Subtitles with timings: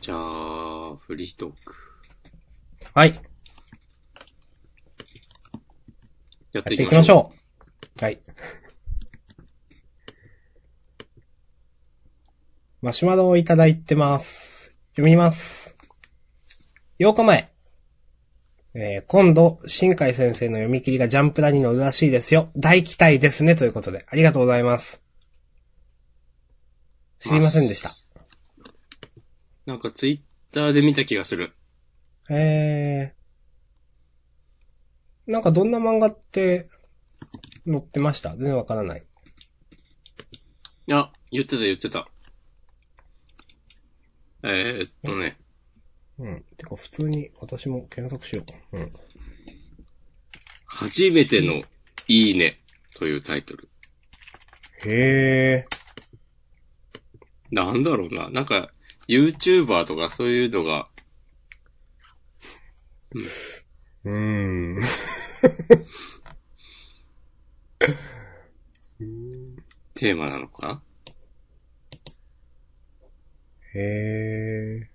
[0.00, 1.74] じゃあ、フリートーク。
[2.94, 3.10] はい。
[3.10, 3.20] やっ
[6.52, 7.32] やってていいきましょ
[8.00, 8.02] う。
[8.02, 8.18] はい。
[12.80, 14.72] マシュマロをいただいてます。
[14.92, 15.76] 読みます。
[16.98, 17.52] 8日前。
[18.72, 22.50] えー今度、新海先生の読み切りがジャンプラに乗るらしいですよ。
[22.56, 23.54] 大期待ですね。
[23.54, 25.02] ということで、ありがとうございます。
[27.18, 27.99] 知りませんでした。
[29.66, 30.20] なんかツイッ
[30.52, 31.52] ターで見た気がする。
[32.28, 35.32] えー。
[35.32, 36.68] なんかどんな漫画って
[37.64, 38.30] 載ってました？
[38.30, 39.04] 全然わからない。
[40.86, 42.08] いや、言ってた言ってた。
[44.42, 45.36] えー、っとね、
[46.18, 46.44] うん。
[46.56, 48.78] てか普通に私も検索しよう。
[48.78, 48.92] うん。
[50.66, 51.62] 初めての
[52.08, 52.60] いいね
[52.96, 53.68] というタイトル。
[54.84, 57.54] へー。
[57.54, 58.30] なんだろうな。
[58.30, 58.72] なんか、
[59.10, 60.88] YouTuber とかそういうのが、
[64.04, 64.80] うーん。
[69.94, 70.80] テーマなのか？
[73.74, 74.88] へ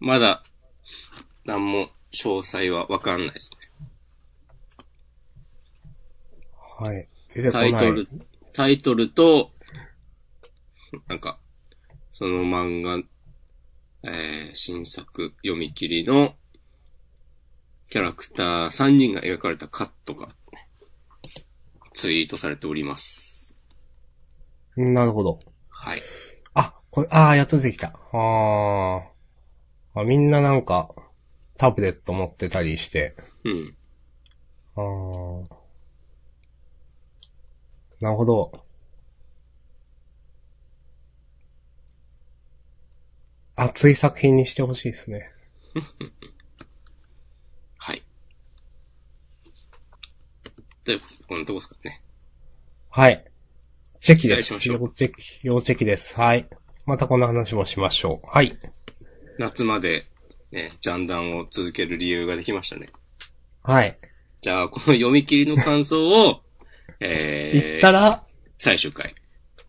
[0.00, 0.42] まだ、
[1.44, 3.58] なんも詳細はわかんないですね。
[6.80, 6.84] ー。
[6.84, 7.08] はい。
[7.52, 8.08] タイトル、
[8.54, 9.52] タイトルと、
[11.08, 11.38] なんか、
[12.18, 13.00] その漫画、
[14.02, 16.34] えー、新作読み切りの、
[17.90, 20.26] キャラクター3人が描かれたカットが、
[21.92, 23.56] ツイートされております。
[24.76, 25.38] なるほど。
[25.68, 26.00] はい。
[26.54, 27.92] あ、これ、あー、やっと出てきた。
[28.12, 29.02] あー。
[30.00, 30.90] あ、みんななんか、
[31.56, 33.14] タブレット持ってたりして。
[33.44, 33.76] うん。
[34.74, 35.46] あー。
[38.00, 38.67] なるほど。
[43.60, 45.32] 熱い作品にしてほしいですね。
[47.76, 48.02] はい。
[50.84, 50.96] で、
[51.26, 52.00] こんなとこですかね。
[52.88, 53.24] はい。
[54.00, 54.54] チェキです。
[54.70, 56.14] 要チェキ、要チェキです。
[56.14, 56.48] はい。
[56.86, 58.28] またこんな話もしましょう。
[58.28, 58.56] はい。
[59.38, 60.06] 夏まで、
[60.52, 62.88] ね、ジャンダンを続ける理由ができましたね。
[63.64, 63.98] はい。
[64.40, 66.42] じゃあ、この読み切りの感想を、
[67.00, 68.24] えー、言ったら、
[68.56, 69.16] 最終回。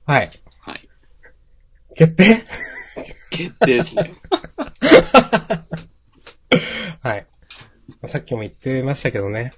[0.06, 0.30] はい。
[0.60, 0.90] はい。
[1.96, 2.46] 決定？
[3.30, 4.14] 決定ですね。
[7.02, 7.28] はい。
[8.02, 9.54] まあさっきも言ってましたけどね。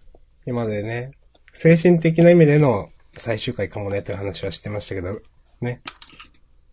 [0.45, 1.11] 今までね、
[1.53, 5.21] 精神的な意味での最終回かもねという話はしてましたけど、
[5.61, 5.81] ね。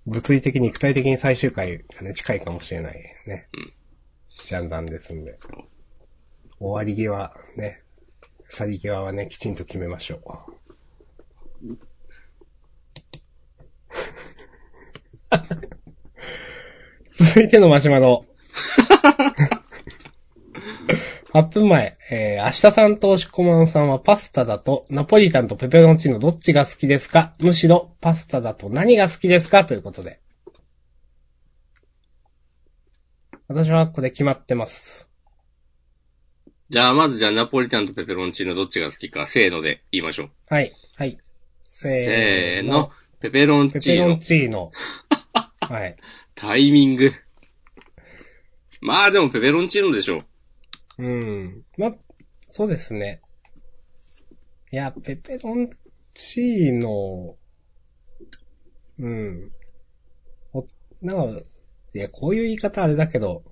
[0.07, 2.95] 物理的、肉体的に最終回がね、近いかもしれない
[3.27, 3.49] ね。
[4.47, 5.37] ジャンダンですんで。
[6.59, 7.83] 終わり際、ね。
[8.49, 11.79] 去り際はね、きちんと決めましょう。
[17.19, 18.25] 続いてのマシュマロ。
[21.33, 27.34] 8分前、えー、明日さんと押しこまんさんはパスタだとナポリタンとペペロンチーノどっちが好きですか？
[27.41, 29.65] むしろパスタだと何が好きですか？
[29.65, 30.21] ということで。
[33.49, 35.09] 私はこれ決まってます。
[36.69, 40.31] じゃあ、まずじゃあ、ナポリタンとペペロンチーノどっちが好きか、せーので言いましょう。
[40.50, 41.19] はい、はい。
[41.65, 42.91] せーの。
[43.21, 44.49] ペペロンペペロンチーノ。
[44.49, 44.71] チーノ。
[45.61, 45.97] はい。
[46.41, 47.10] タイミング。
[48.81, 50.19] まあでもペペロンチーノでしょ
[50.99, 51.04] う。
[51.04, 51.65] うん。
[51.76, 51.93] ま、
[52.47, 53.21] そうですね。
[54.71, 55.69] いや、ペペロン
[56.15, 57.34] チーノ、
[59.00, 59.50] うん。
[60.53, 60.65] お、
[61.03, 61.43] なんか、
[61.94, 63.43] いや、こういう言い方あれだけど、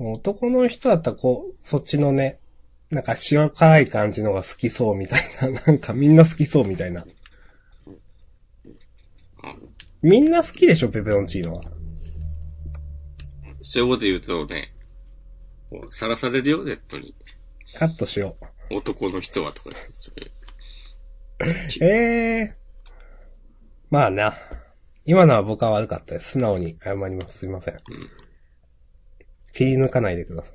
[0.00, 2.40] 男の人だったらこう、そっちのね、
[2.90, 7.06] なんか塩辛い感じのが好きそうみたいな、なんかみんな好きそうみたいな。
[10.02, 11.62] みんな好きでしょ、ペペロンチーノは。
[13.60, 14.74] そういうこと言うとね、
[15.70, 17.14] もうさらされるよ、ネットに。
[17.76, 18.36] カットしよ
[18.70, 18.76] う。
[18.76, 20.30] 男の人はとか言ってそれ
[21.80, 22.56] ええ
[23.90, 24.34] まあな。
[25.04, 26.32] 今のは僕は悪かったです。
[26.32, 27.38] 素直に謝ります。
[27.38, 27.76] すいません。
[29.52, 30.50] 切り抜かないでくださ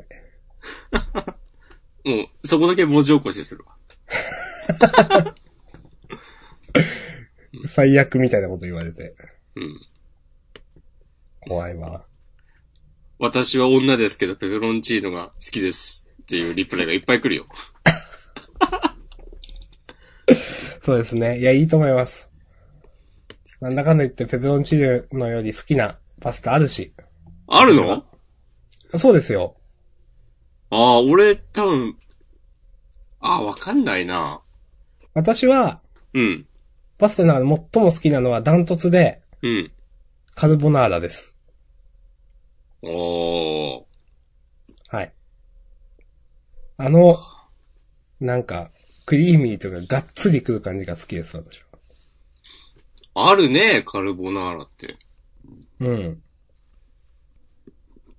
[2.06, 2.10] い。
[2.10, 3.76] もう、そこだけ文字起こしするわ。
[7.68, 9.16] 最悪みたいなこと言われて。
[9.58, 9.82] うん。
[11.48, 12.06] 怖いわ。
[13.20, 16.08] 私は女ですけど、ペペロンチーノが好きです。
[16.22, 17.48] っていうリプライがいっぱい来るよ。
[20.82, 21.40] そうですね。
[21.40, 22.30] いや、いいと思います。
[23.62, 26.94] なんだかんだ言ってペペロンチーノより好きなパスタあるし。
[27.48, 28.06] あるの？
[28.96, 29.56] そうですよ。
[30.70, 31.98] ああ、俺、多分、
[33.20, 34.42] ああ、わかんないな。
[35.14, 35.82] 私は、
[36.14, 36.46] うん。
[36.98, 39.72] パスタの中で最も好きなのはダントツで、うん。
[40.36, 41.40] カルボナーラです。
[42.82, 43.84] おー。
[44.90, 45.14] はい。
[46.78, 47.16] あの、
[48.20, 48.72] なんか、
[49.06, 51.62] クリーミーとかがっつりくる感じが好きです、私
[53.16, 53.30] は。
[53.30, 54.98] あるね、カルボナーラって。
[55.80, 56.22] うん。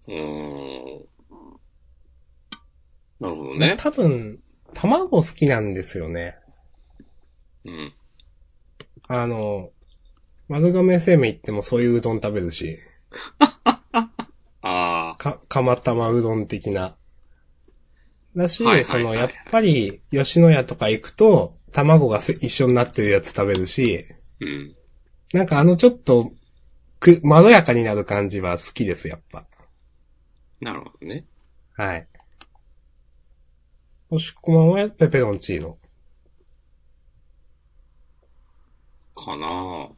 [0.09, 1.09] うーん。
[3.21, 3.77] なるほどね。
[3.79, 4.41] 多分、
[4.75, 6.39] 卵好きなんですよね。
[7.65, 7.93] うん。
[9.09, 9.71] あの、
[10.49, 12.79] 丸亀製麺行ってもそういううどん食べるし、
[14.62, 16.97] あか、釜玉うどん的な。
[18.35, 24.47] だし、はいはいはいその、やっぱり、吉野家とか行くと、卵がせ一緒になってるやつ食べるし、ー。
[24.47, 24.77] うん。
[25.33, 26.33] なんかあのちょっと、
[27.01, 29.47] く、まろやかになる感じは好きです、やっぱ。
[30.61, 31.27] なるほどね。
[31.77, 32.09] はい。
[34.11, 35.77] もしこまんはペペロンチーノ。
[39.15, 39.89] かな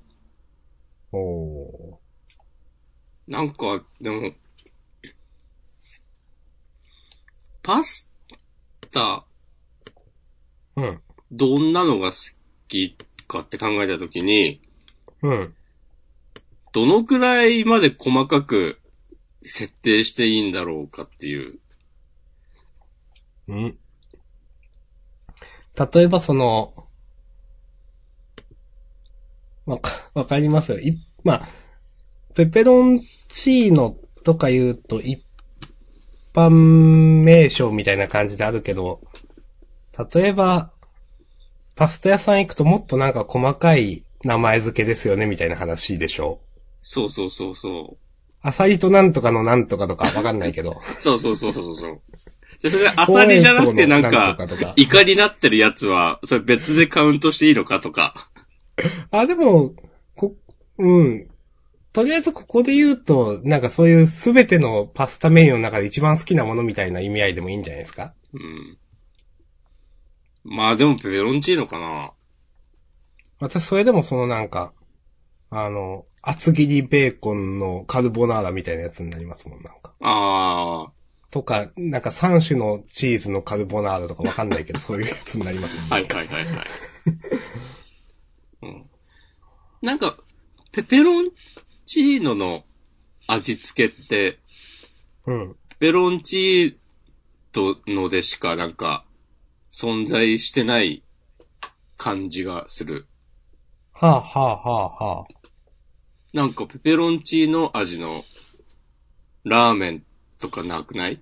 [1.12, 1.96] おー。
[3.26, 4.30] なんか、でも、
[7.62, 8.10] パス
[8.90, 9.24] タ、
[10.76, 11.00] うん。
[11.30, 12.16] どんなのが好
[12.68, 12.96] き
[13.28, 14.60] かって考えたときに、
[15.22, 15.54] うん。
[16.72, 18.80] どのくらいまで細かく
[19.40, 21.58] 設定していいんだろうかっていう。
[23.48, 23.78] うん。
[25.94, 26.88] 例えばその、
[29.70, 30.78] わか、 わかりますよ。
[30.78, 31.48] い、まあ、
[32.34, 35.22] ペペロンチーノとか言うと一
[36.34, 36.50] 般
[37.22, 39.00] 名称みたいな感じであるけど、
[40.12, 40.70] 例えば、
[41.76, 46.40] パスタ屋さん行くともっとなんか細かい名前付けですよねみたいな話でしょ。
[46.80, 47.96] そうそうそうそう。
[48.42, 50.80] アサリとなんとかのなんとかとかわかんないけど。
[50.98, 52.00] そうそうそうそうそう。
[52.62, 54.36] で、それアサリじゃなくてなんか、
[54.76, 58.29] イカになってるやつは、それ別でカウントしていいのかとか。
[59.10, 59.72] あ、でも、
[60.16, 60.34] こ、
[60.78, 61.28] うん。
[61.92, 68.14] とりあえずここで言うと、なんかそういうすべてのパスタメニューの中で一番好きなものみたいな意味合いでもいいんじゃないですか？
[68.32, 68.78] うん。
[70.44, 72.12] まあでもペペロンチーノかな。
[73.40, 74.72] 私それでもそのなんか、
[75.50, 79.92] あの、厚切りベーコンのカルボナーラみたいなやつになりますもん、なんか。
[80.00, 80.92] ああ、
[81.32, 86.06] とか、なんか3種のチーズのカルボナーラとかわかんないけど、そういうやつになりますもんね。
[86.08, 86.66] はいはいはいはい。
[88.62, 88.84] うん。
[89.82, 90.16] なんか、
[90.72, 91.30] ペペロン
[91.86, 92.64] チーノの
[93.26, 94.38] 味付けって、
[95.26, 95.56] うん。
[95.70, 99.04] ペペロンチーノのでしかなんか、
[99.72, 101.02] 存在してない
[101.96, 103.06] 感じがする。
[103.92, 105.26] はあ、はあはあはあ。
[106.32, 108.24] なんかペペロンチーノ味の
[109.44, 110.04] ラーメン
[110.38, 111.20] とかなくない？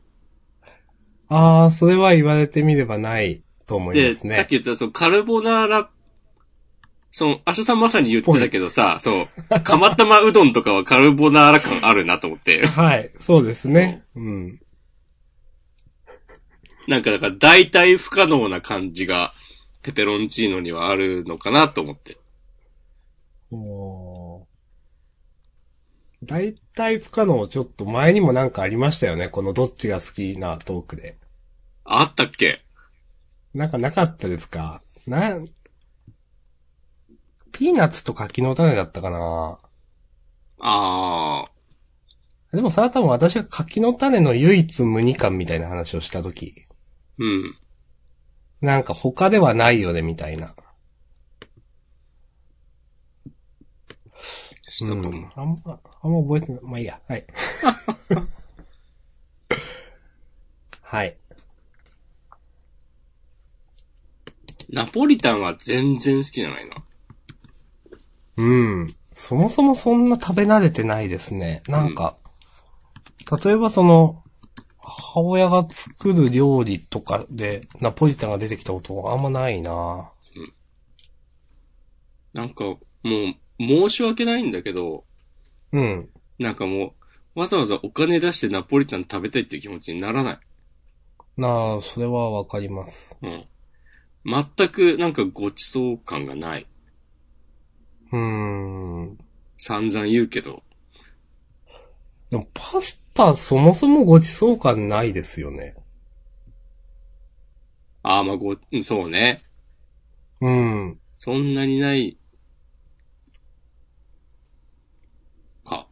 [1.29, 4.35] ああ、それは言われてみればないと思いで、ますね。
[4.35, 5.90] さっき言ったそのカルボナーラ、
[7.11, 9.29] その、アシャさんまさに言ってたけどさ、そう、
[9.65, 12.67] 釜玉うどんとかはカルボナーラ感あるなと思って。
[12.67, 14.05] はい、そうですね。
[14.15, 14.61] うん。
[16.87, 19.33] なんかだから大体不可能な感じが
[19.83, 22.19] ペペロンチーノにはあるのかなと思って。
[23.53, 24.45] おー
[26.25, 29.29] 大体不可能ちょっと前にもなんかありましたよね。
[29.29, 31.17] このどっちが好きなトークで。
[31.85, 32.65] あったっけ？
[33.55, 34.83] なんかなかったですか？
[35.07, 35.39] な、
[37.59, 39.59] ピーナッツと柿の種だったかな
[40.61, 41.45] あ
[42.53, 46.67] あ、でもさ、多分私が柿の種の唯一無二感みたいな話をしたとき、
[47.19, 47.57] うん。
[48.61, 50.55] なんか他ではないよね、みたいな。
[54.69, 55.11] したかも。
[55.11, 56.61] うん、あんま、あんま覚えてない。
[56.62, 57.00] まあいいや。
[57.09, 57.27] はい。
[60.81, 61.17] はい。
[64.71, 66.77] ナポリタンは全然好きじゃないな。
[68.38, 68.95] うん。
[69.12, 71.62] そもそもそんな食べ慣れてないですね。
[71.68, 72.16] なんか、
[73.45, 74.23] 例えばその、
[74.80, 80.11] 母親が作る料理とかでナポリタンが出てきたことはあんまないな
[82.33, 85.04] なんか、もう、申し訳ないんだけど、
[85.73, 86.09] うん。
[86.38, 86.95] なんかも
[87.35, 90.38] う、わざわざお金出してナポリタン食べたいっていう気持ちにならない。
[91.37, 93.16] なあ、それはわかります。
[93.23, 93.47] うん。
[94.25, 96.66] 全くなんかごちそう感がない。
[98.12, 99.19] うーん。
[99.57, 100.62] 散々言うけど。
[102.31, 105.75] でもパスタそもそもごちそう感ないですよね。
[108.03, 109.43] ああ、まあご、そうね。
[110.41, 111.00] うん。
[111.17, 112.17] そんなにない。
[115.65, 115.88] か。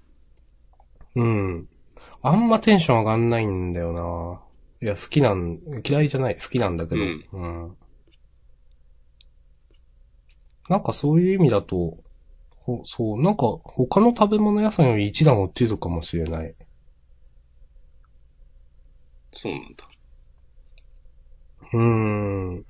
[1.15, 1.69] うん。
[2.23, 4.41] あんまテンション上がんないんだよな。
[4.87, 7.03] いや、好きなん、嫌いじゃない、好きなんだけど。
[7.03, 7.77] うんうん。
[10.69, 12.03] なんかそういう意味だと、ほ
[12.85, 16.55] そう、なんか、他の食べ物屋さんより一段落ちるかもしれない。
[19.33, 19.85] そうなんだ。
[21.73, 21.81] うー
[22.61, 22.67] ん。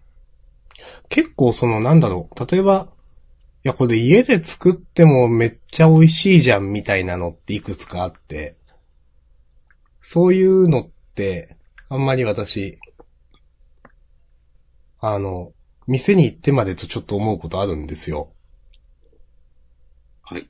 [1.08, 2.46] 結構そのなんだろう。
[2.52, 2.88] 例えば、
[3.64, 8.56] いやこれ家で作ってもめっちゃ美味しいじゃんみたいなのっていくつかあって、
[10.00, 11.56] そういうのって、
[11.88, 12.78] あんまり私、
[15.00, 15.52] あの、
[15.86, 18.32] 店に行ってまでとちょっと思うことあるんですよ。
[20.22, 20.48] はい。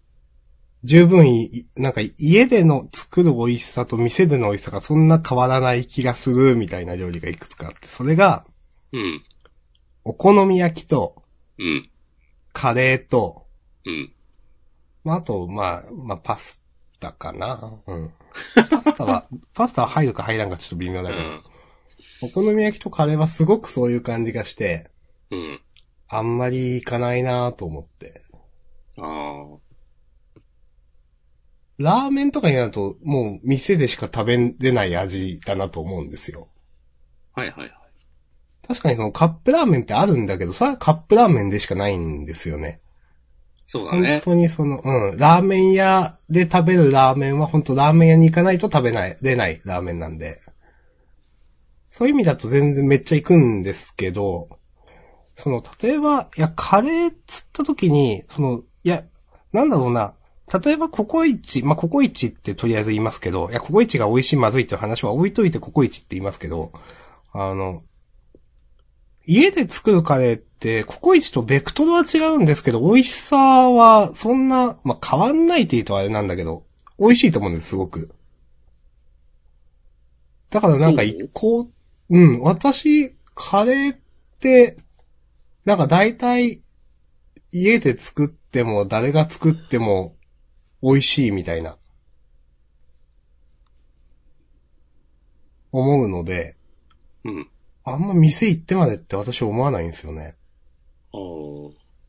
[0.86, 8.46] 十分い、なんか家での作る美味しさと店での美味しさがそんな変わらない気がするみたいな料理がいくつかあって、それが、
[8.92, 9.22] うん。
[10.04, 11.24] お好み焼きと、
[11.58, 11.90] うん。
[12.52, 13.46] カレーと、
[13.84, 14.12] うん。
[15.02, 16.62] まあ、あと、まあ、まあ、パス
[17.00, 17.80] タかな。
[17.88, 18.12] うん。
[18.70, 21.20] パスタは、 パスタは入るか入らんかちょっと微妙だけど、
[22.22, 24.88] お好み焼きとカレーはすごくそういう感じがして、
[25.32, 25.38] うん。
[25.40, 25.60] うん。
[26.06, 28.22] あんまりいかないなと思って。
[28.98, 29.65] ああ。
[31.78, 36.48] ラーメンとかになると、もう店でしか食べれない味だなと思うんですよ。
[37.34, 37.72] はいはいはい。
[38.66, 42.80] 確かにそのカップラーメンってあるんだけど、それはカップラーメンでしかないんですよね。
[43.72, 44.20] 本そうだね。
[44.24, 50.40] 当にその、うん、ラーメン屋で食べるラーメンは本当ラーメン屋に行かないと食べない、出ないラーメンなんで。
[51.90, 54.48] そういう意味だと全然めっちゃ行くんですけど、
[55.36, 59.04] その、例えば、いや、カレーっつった時に、その、いや、
[59.52, 60.14] なんだろうな、
[60.52, 66.72] 例えばココイチ、まあ、ココイチってとりあえず言いますけど、いや、ココイチが美味しいまずいっていう話は置いといてココイチって言いますけど、
[67.32, 67.80] あの、
[69.26, 76.64] 家で作るカレーって、ココイチとベクトルは違うんですけど、美味しさはそんな、まあ、変わんないって言うとあれなんだけど、
[76.98, 78.14] 美味しいと思うんです、すごく。
[80.50, 81.68] だからなんか一個、
[82.08, 83.98] うん、私、カレーっ
[84.38, 84.78] て、
[85.64, 86.60] なんか大体、
[87.50, 90.15] 家で作っても、誰が作っても、
[90.86, 91.76] 美味しいみたいな。
[95.72, 96.54] 思うので、
[97.24, 97.48] うん。
[97.82, 100.36] あんま店行ってまでって私思わないんですよね。
[101.12, 101.20] ああ。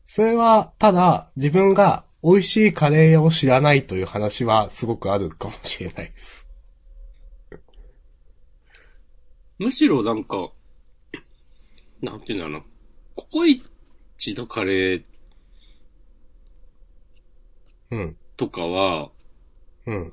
[0.06, 6.46] それは、ただ、自分が美味しいカレー屋を知らないという話はすごくあるかもしれないです。
[9.58, 10.52] むしろなんか、
[12.00, 12.64] なんていうんだろうな。
[13.16, 13.60] ココイ
[14.16, 15.04] チのカレー
[17.90, 18.16] うん。
[18.38, 19.10] とかは、
[19.84, 20.12] うん。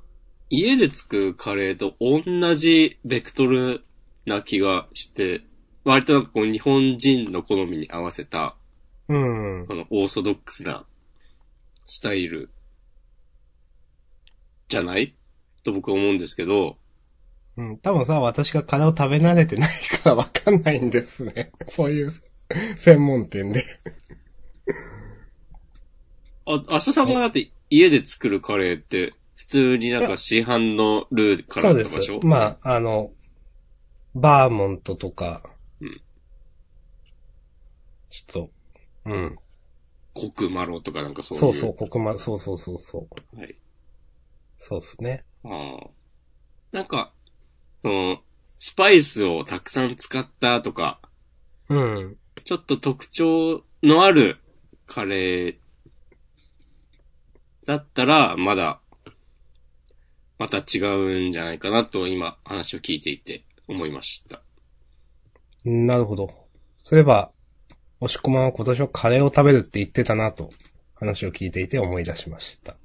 [0.50, 3.86] 家で作るカレーと同じベクトル
[4.26, 5.42] な気がして、
[5.86, 8.58] 割となんかこう日本人の好みに合わせた、
[9.08, 9.68] うん。
[9.68, 10.86] このオーソドックスな
[11.86, 12.50] スタイル
[14.68, 15.16] じゃない
[15.64, 16.78] と僕は思うんですけど、
[17.58, 17.78] うん。
[17.78, 19.70] 多分さ、私がカレーを食べ慣れてない
[20.04, 21.52] からわかんないんですね。
[21.70, 22.12] そういう
[22.78, 23.64] 専門店で。
[26.48, 32.20] あ、明日さんがだって家で作るカレーって、普通になんか市販のルーからとかでしょ。
[32.24, 33.12] まあ、あの、
[34.14, 35.44] バーモントとか、
[35.82, 36.02] うん
[38.08, 38.50] ちょっと、
[39.06, 39.36] うん。
[40.14, 41.54] コクマロとかなんかそういう？
[41.54, 43.38] そうそう、ここま、そうそうそうそう。
[43.38, 43.56] はい。
[44.58, 45.26] そうですね。
[45.44, 45.90] ああ。
[46.72, 47.12] なんか、
[47.84, 48.22] その、
[48.58, 51.02] スパイスをたくさん使ったとか、
[51.68, 52.18] うん。
[52.46, 54.38] ちょっと特徴のある
[54.86, 55.56] カレー
[57.66, 58.80] だったら、まだ、
[60.38, 64.42] また違うんじゃないかなと今話を聞いていて思いました。
[65.64, 66.30] なるほど。
[66.84, 67.32] そういえば、
[68.00, 70.52] 押し込まんは今年はカレーを食べるって言ってたなと、
[70.94, 72.76] 話を聞いていて思い出しました。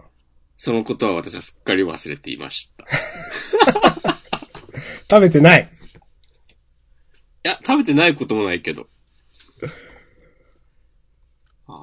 [0.57, 2.85] そのことは私はすっかり忘れていました。
[2.85, 2.87] い
[5.11, 5.69] 食べてない
[7.43, 8.89] や、食べてないこともないけど。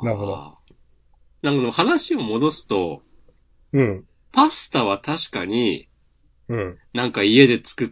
[0.04, 0.57] なるほど。
[1.48, 3.02] なんかでも話を戻すと、
[3.72, 4.06] うん。
[4.34, 5.88] パスタは確かに
[6.50, 6.78] うん。
[6.94, 7.90] なんか家で作っ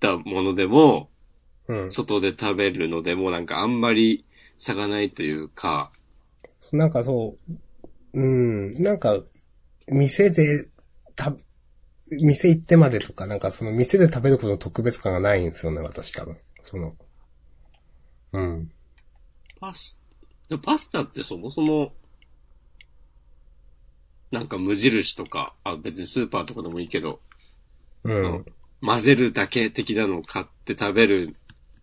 [0.00, 1.08] たものでも、
[1.68, 1.90] うん。
[1.90, 4.24] 外で食べるのでもなんかあんまり
[4.56, 5.92] 差がないというか、
[6.72, 7.36] なんかそ
[8.12, 9.20] う、うん、なんか、
[9.88, 10.68] 店で、
[11.14, 11.34] た、
[12.10, 16.36] 店行ってまでとか、なんかその店で食べることの特別感がないんですよね、私多分。
[16.62, 16.94] その、
[18.32, 18.70] うん。
[19.60, 20.00] パス、
[20.62, 21.92] パスタってそもそも、
[24.34, 27.20] なんか無印とか、あ、別にスーパーとかでもいいけど、
[28.02, 28.44] うん。
[28.84, 31.32] 混ぜるだけ的なのを買って食べる、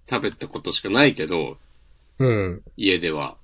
[0.09, 1.57] 食べたことしかないけど、
[2.19, 2.61] うん。
[2.75, 3.37] 家では、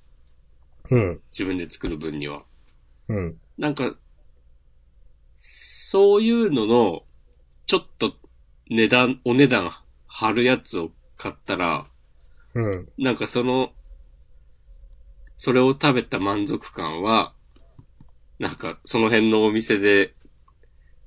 [0.92, 1.22] うん。
[1.32, 2.44] 自分で作る分には。
[3.08, 3.40] うん。
[3.58, 3.96] なんか、
[5.38, 7.04] そういうのの、
[7.66, 8.14] ちょっと
[8.70, 9.72] 値段、お値段
[10.08, 11.86] 張るやつを買ったら、
[12.56, 12.90] うん。
[12.98, 13.72] なんかその、
[15.38, 17.37] それを食べた満足感は、
[18.40, 20.14] なんか、その辺のお店で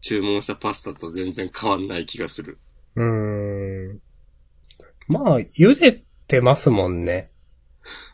[0.00, 2.58] 注文したパスタと全然変わんない気がする。
[2.96, 4.00] うーん。
[5.08, 7.30] まあ、茹でてますもんね。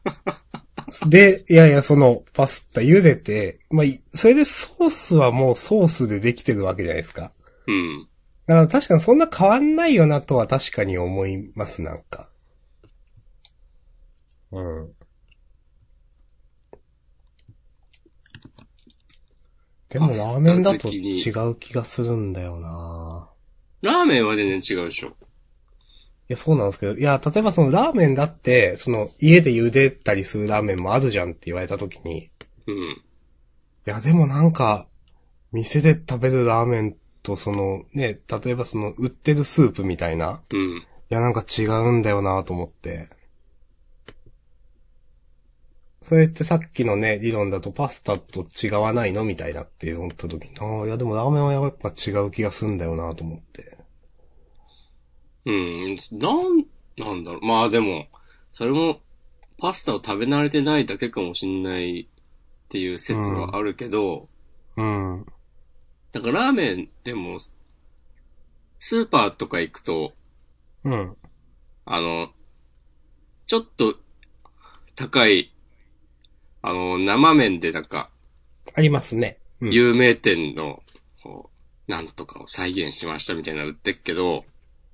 [1.09, 7.33] で、いやいや、その、パスタ茹でて、まあ、いそれでソースはもうソースでできてるわけじゃないですか。
[7.67, 8.09] うん。
[8.47, 12.31] だから確かにそんな変わんないよなとは確かに思います、なんか。
[14.53, 14.96] うん。
[19.89, 23.29] でもラーメンだと違う気がするんだよな
[23.83, 25.09] ラーメンは全然違うでしょ。
[25.09, 25.13] い
[26.29, 32.31] や、そうなんですけど、いや、例えばそのラーメンだって、その家で茹でたりするラーメンもあるじゃんって言われたときに、い
[32.67, 33.03] うん。
[33.85, 34.89] や、でもなんか、
[35.53, 40.79] 店で食べるラーメンとその、ね、例えばその売ってるスープみたいな、うん。
[40.79, 43.09] いや、なんか違うんだよなと思って。
[46.07, 53.77] それってさっきのね、理論だとパスタと違わないのみたいなって思った時に、ああ、いやでもラーメンはやっぱ違う気がすんだよなと思って。
[55.47, 55.99] うん。
[56.13, 56.65] なん、
[56.97, 57.45] なんだろう。
[57.45, 58.07] まあでも、
[58.53, 59.01] それも、
[59.59, 62.07] パスタを食べ慣れてないだけかもしんないっ
[62.69, 64.29] ていう説はあるけど、
[64.77, 65.27] うん。
[66.13, 70.13] だからラーメンでも、スーパーとか行くと、
[70.85, 71.17] うん。
[71.85, 72.31] あの、
[73.49, 73.97] ちょっと
[74.95, 75.53] 高い、
[76.63, 78.11] あの、生麺でなんか、
[78.75, 79.39] ありますね。
[79.61, 79.73] うん。
[79.73, 80.83] 有名店の、
[81.23, 81.51] こ
[81.89, 84.45] う、なんとかを再現しましたみたいなの売ってっけど、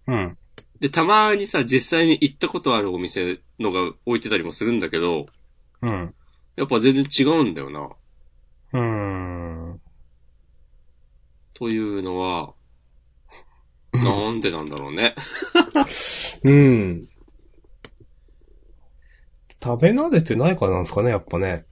[0.06, 0.36] うん。
[0.80, 5.26] で、たまにさ、実際に行ったことあるお店のが置いてたりもするんだけど、
[5.80, 6.14] うん。
[6.56, 7.88] やっぱ全然違うんだよな。
[8.72, 9.80] うーん。
[11.54, 12.54] というのは、
[13.92, 15.14] なんでなんだろうね。
[16.44, 17.08] うん。
[19.62, 21.66] 食べ慣れてないからなんですかね、やっぱね。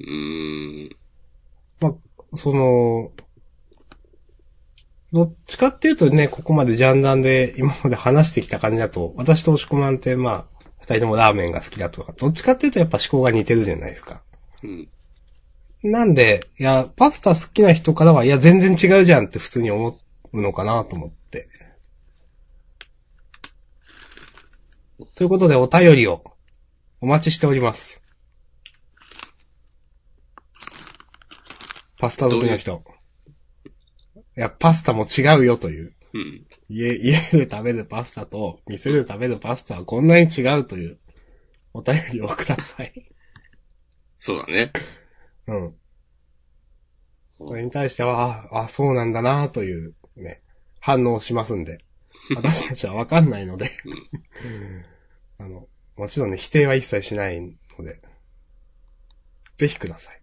[0.00, 0.96] うーん。
[2.34, 3.12] その、
[5.12, 14.22] どっちかっていうとね、ここまでジャンダンで今まで話してきた感じだと、私と押し込まんってまあ、二人ともラーメンが好きだとか、どっちかっていうとやっぱ思考が似てるじゃないですか。
[14.62, 14.88] うん。
[15.82, 19.98] なんで、いや、パスタ好きな人からは、いや、全然違うじゃんって普通に思
[20.32, 21.48] うのかなと思って。
[25.14, 26.31] ということで、お便りを
[27.02, 28.00] お待ちしております。
[31.98, 32.84] パスタ好きの人。
[34.36, 35.96] いや、パスタも違うよという。
[36.14, 36.46] うん。
[36.68, 41.00] 家、家で食べるパスタと、店で食べるパスタはこんなに違うという、
[41.74, 42.92] お便りをください。
[44.18, 44.72] そうだね。
[45.48, 45.74] うん。
[47.40, 50.40] これに対しては、あ、あそうなんだなという、ね、
[50.78, 51.78] 反応をしますんで。
[52.36, 53.72] 私たちはわかんないので。
[55.38, 55.66] あの、
[56.02, 58.00] もちろんね、否定は一切しないので。
[59.56, 60.20] ぜひください。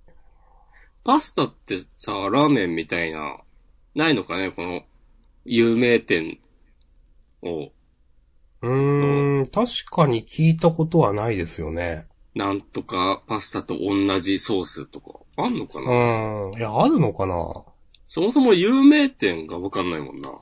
[1.05, 3.37] パスタってさ、ラーメンみたいな、
[3.95, 4.81] ないのかねこの、
[5.45, 6.37] 有名店
[7.41, 7.71] を、
[8.61, 12.07] うーん、確かに聞いたことはないですよね。
[12.35, 17.63] なんとかパスタと同じソースとか、あんのかうな、ーん、いや、あるのかな？
[18.05, 20.41] そもそも有名店がわかんないもんな。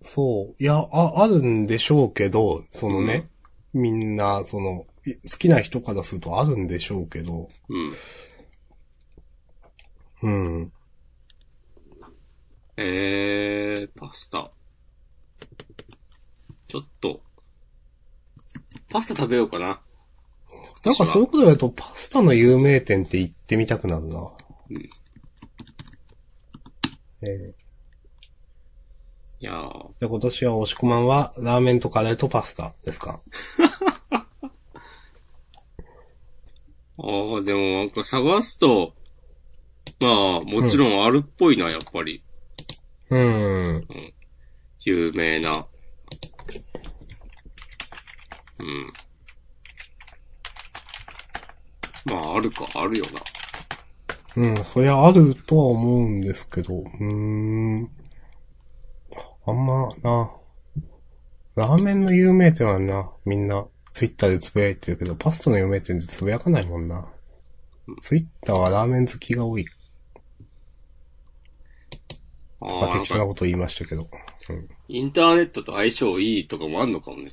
[0.00, 0.62] そう。
[0.62, 3.28] いや、あ、あるんでしょうけど、そのね、
[3.72, 7.92] みんな、その、い好きな人からするとあるんでしょうけど、うん。
[10.22, 10.72] うん。
[12.76, 14.50] えー、パスタ。
[16.68, 17.20] ちょっと、
[18.90, 19.80] パスタ食べようかな。
[20.84, 24.18] なんかそういうこと言うと、パスタの有名店って行ってみたくなるな。
[24.18, 24.90] うん
[27.22, 27.59] えー
[29.42, 29.54] いやー、
[29.98, 33.20] じゃあ今年は押し込まんは、ラーメンとカレーとパスタですか？
[36.98, 38.94] ああ、でもなんか探すと、
[40.00, 42.22] まあ、もちろんあるっぽいな、やっぱり。
[43.08, 43.86] うーん。
[44.84, 45.66] 有名な。
[48.58, 48.92] うん。
[52.04, 53.04] まあ、あるか、あるよ
[54.36, 54.42] な。
[54.42, 57.04] うん、そりゃあるとは思うんですけど、うー
[57.84, 57.90] ん。
[59.50, 60.30] あんまな、
[61.56, 67.04] ラーメンの有名店はな、みんな、ツイッターでつぶやいてるけど、パスタの有名店でつぶやかないもんな。
[68.02, 69.66] ツイッターはラーメン好きが多い
[72.60, 74.08] あとか適当なこと言いましたけど。
[74.50, 77.32] うん、インターネットと相性いいとかもあんのかもね。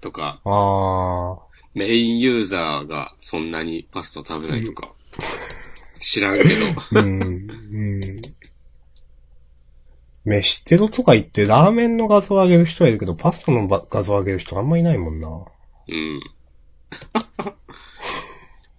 [0.00, 1.38] とか、あ
[1.74, 4.94] メインユーザーがそんなにパスタ食べないとか、
[5.98, 6.50] 知らんけど。
[6.50, 7.04] ー。
[7.04, 7.24] うん、う
[8.18, 8.20] ん。
[10.28, 15.28] 飯テロとか言ってラーメンの画像を上げる人はいるけど、パスタのば画像を上げる人あんまいないもんな。
[15.28, 16.20] うん。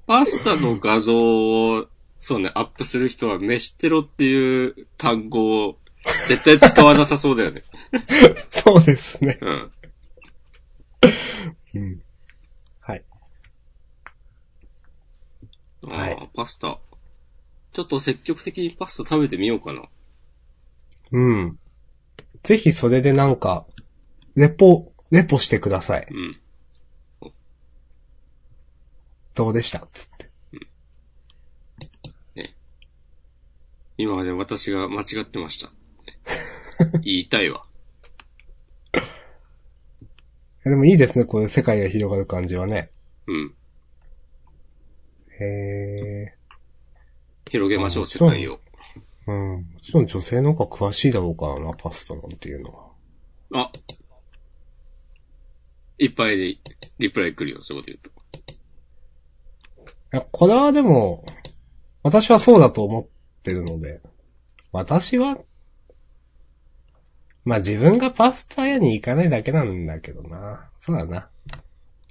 [0.07, 1.87] パスタの画像を
[2.19, 5.77] そうね、アップする人は飯テロっていう単語を
[6.27, 7.63] 絶対使わなさそうだよね。
[8.51, 9.39] そうですね。
[9.41, 9.71] うん。
[11.75, 12.01] うん。
[12.81, 13.03] はい。
[15.89, 16.77] ああ、はいパスタ。
[17.71, 19.83] ちょっと積極的にパスタ食べてみようかな。
[21.11, 21.59] うん。
[22.43, 23.65] ぜひそれでなんか、
[24.35, 26.07] レポ、レポしてください。
[26.09, 27.31] うん。
[29.35, 29.79] どうでした？
[29.91, 30.29] つって。
[33.97, 35.71] 今まで私が間違ってました。
[37.01, 37.63] 言いたいわ。
[40.65, 42.91] え でもいいですね、こういう世界が広がる感じはね。
[43.27, 43.53] うん。
[45.41, 45.45] へ
[46.31, 46.35] え。
[47.49, 48.61] 広げましょう、世界を。
[49.29, 49.61] うん。
[49.61, 52.89] もちろん女性の方が詳しいだろうからな、パスタなんていうのは。
[53.55, 53.71] あ
[55.97, 56.57] いっぱいで
[56.97, 58.11] リプライ来るよ、そういうこと言うと。
[60.17, 61.23] いや、これはでも、
[62.01, 63.07] 私はそうだと思っ
[63.43, 64.01] てるので、
[64.71, 65.37] 私は、
[67.43, 70.69] まあ自分がパスタ屋に行かないだけなんだけどな。
[70.79, 71.29] そうだな。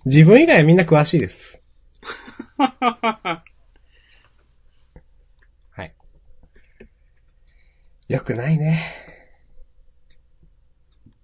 [0.04, 1.58] 自分以外はみんな詳しいです。
[2.58, 3.44] は
[5.84, 5.94] い。
[8.08, 8.80] よくないね。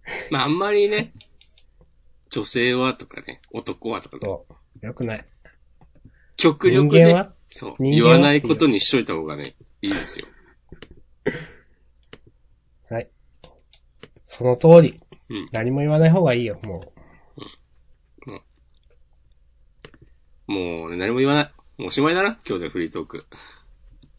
[0.30, 1.14] まあ、あんまりね、
[2.30, 4.46] 女性はとかね、男はとかね、そ
[4.82, 4.86] う。
[4.86, 5.26] よくない。
[6.36, 8.12] 極力ね人間は、そう、人間は？
[8.12, 10.26] 言わないことにしといた方がね、いいですよ。
[12.90, 13.10] はい。
[14.26, 15.00] その通り。
[15.30, 16.82] うん何も言わない方がいいよ、も
[20.46, 21.44] もうね、何も言わない。
[21.78, 23.26] もうおしまいだな、今日でフリートーク。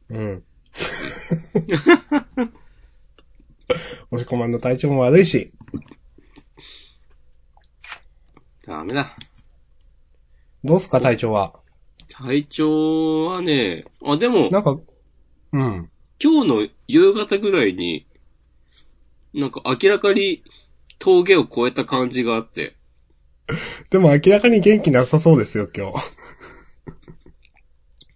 [0.09, 0.17] う。
[0.17, 0.43] うん。
[4.11, 5.51] 押し込まんの体調も悪いし。
[8.65, 9.15] ダメだ。
[10.63, 11.53] どうすか、体調は？
[12.09, 14.79] 体調はね、あ、でも、なんか、
[15.51, 15.89] うん。
[16.21, 18.07] 今日の夕方ぐらいに、
[19.33, 20.43] なんか明らかに
[20.97, 22.75] 峠を越えた感じがあって、
[23.89, 25.97] でも明らかに元気なさそうですよ、今日。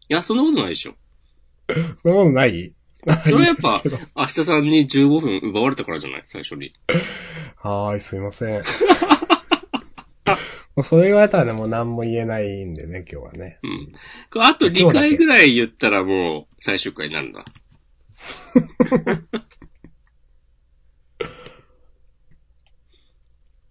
[0.09, 0.95] いや、そんなことないでしょ。
[2.03, 2.73] そんなことない？
[3.23, 3.81] それはやっぱ
[4.15, 6.23] 明日さんに15分奪われたからじゃない？
[6.25, 6.73] 最初に。
[7.57, 8.63] はーい、すいません。
[10.75, 13.59] もうそれ言われたらね、もう何も言えないんでね、今日はね。
[13.63, 13.91] うん。
[14.31, 17.43] これあと2回ぐらい言ったらもう最終回になるんだ。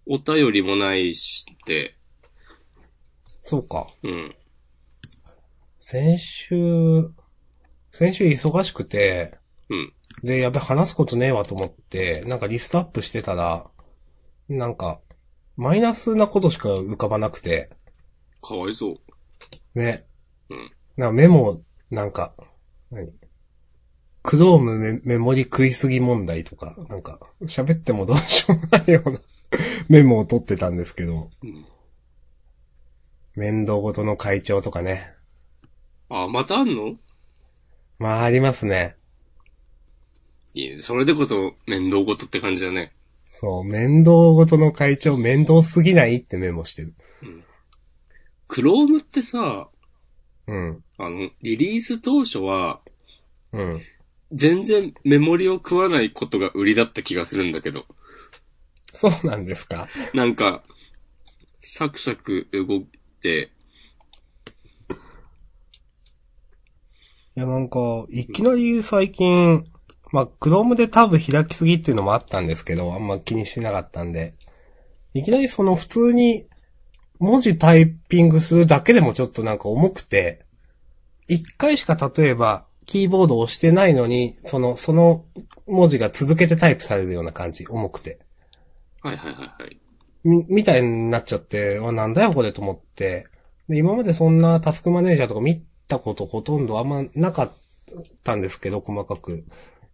[0.05, 1.95] お便りもないして、
[3.43, 3.87] そうか。
[4.03, 4.35] うん。
[5.79, 6.55] 先週、
[7.91, 9.37] 先週忙しくて、
[9.69, 9.93] うん。
[10.23, 13.67] で、やべ、話すことねえわと思って、なんかリストアップしてたら、
[14.47, 14.99] なんか、
[15.55, 17.69] マイナスなことしか浮かばなくて、
[18.41, 19.79] かわいそう。
[19.79, 20.05] ね。
[20.49, 20.71] うん。
[20.97, 22.33] なんかメモ、なんか、
[22.91, 23.11] 何？
[24.21, 29.19] クロームメメモリ食いすぎ問題とか、なんか、喋ってもどうしようもないような
[29.87, 31.65] メモを取ってたんですけど、うん。
[33.35, 35.13] 面倒ごとの会長とかね。
[36.09, 36.97] あ、またあんの？
[37.99, 38.95] まあ、ありますね。
[40.53, 40.81] いいね。
[40.81, 42.93] それでこそ面倒事って感じだね。
[43.29, 46.93] そう、面倒ごとの会長面倒すぎないってメモしてる。
[48.47, 49.69] クロームってさ、
[50.47, 50.83] うん。
[50.97, 52.81] あの、リリース当初は、
[53.51, 53.81] うん。
[54.31, 57.85] 全然メモリを食わないことが売りだった気がするんだけど。
[58.93, 59.87] そうなんですか？
[60.15, 60.63] なんか、
[61.61, 62.87] サクサク動い
[63.21, 63.51] て、
[67.39, 69.63] いや、なんか、いきなり最近、
[70.11, 74.33] まあ、クロームでタブ開きすぎっていうのもあったんですけど、あんま気にしてなかったんで、
[75.13, 76.47] いきなりその普通に
[77.17, 80.41] 文字タイピングするだけでもちょっとなんか重くて、
[81.29, 85.23] 一回しか例えばキーボードを押してないのに、その、その
[85.65, 88.19] 文字が続けてタイプされるような感じ、重くて。
[89.01, 89.79] はいはいはいはい。
[90.25, 93.27] み、みたいになっちゃって、わ、なんだよこれと思って。
[93.69, 97.51] で、今までそんなタスクマネージャーとか見たことほとんどあんまなかっ
[98.23, 99.43] たんですけど、細かく。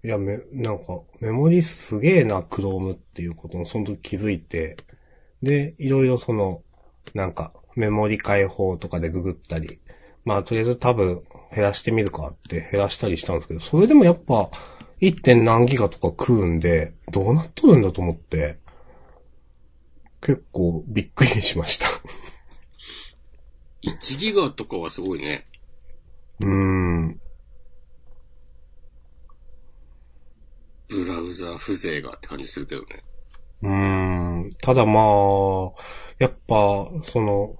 [0.03, 4.77] いや、め、なんか、メモリすげえな、クロームっていうことにその時気づいて、
[5.41, 6.61] で、いろいろその、
[7.15, 9.79] なんか、メモリ解放とかでググったり、
[10.23, 14.49] まあ、とりあえず多分減らしてみるかって減らしたりしたんですけど、それでもやっぱ、
[15.01, 15.21] 1.
[15.21, 18.59] 点何ギガとか食うんで、どうなっとるんだと思って、
[20.21, 21.87] 結構びっくりしました。
[23.83, 25.45] 1ギガとかはすごいね。
[26.41, 27.19] うん。
[30.89, 33.01] ブラウザ風情がって感じするけどね。
[33.63, 34.49] うん。
[34.61, 35.03] ただまあ、
[36.19, 37.55] やっぱ、その、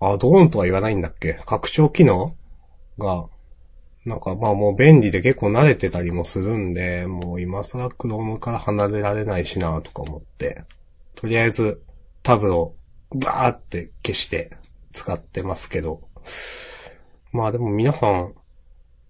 [0.00, 1.34] アドオンとは言わないんだっけ？
[1.46, 2.36] 拡張機能
[2.98, 3.28] が、
[4.04, 10.64] なんかまあもう便利で結構慣れてたりもするんで、もう今更クロームから離れられないしなとか思って、
[11.14, 11.82] とりあえず
[12.22, 12.74] タブを
[13.14, 14.50] バーって消して
[14.92, 16.02] 使ってますけど、
[17.34, 18.32] まあでも皆さん、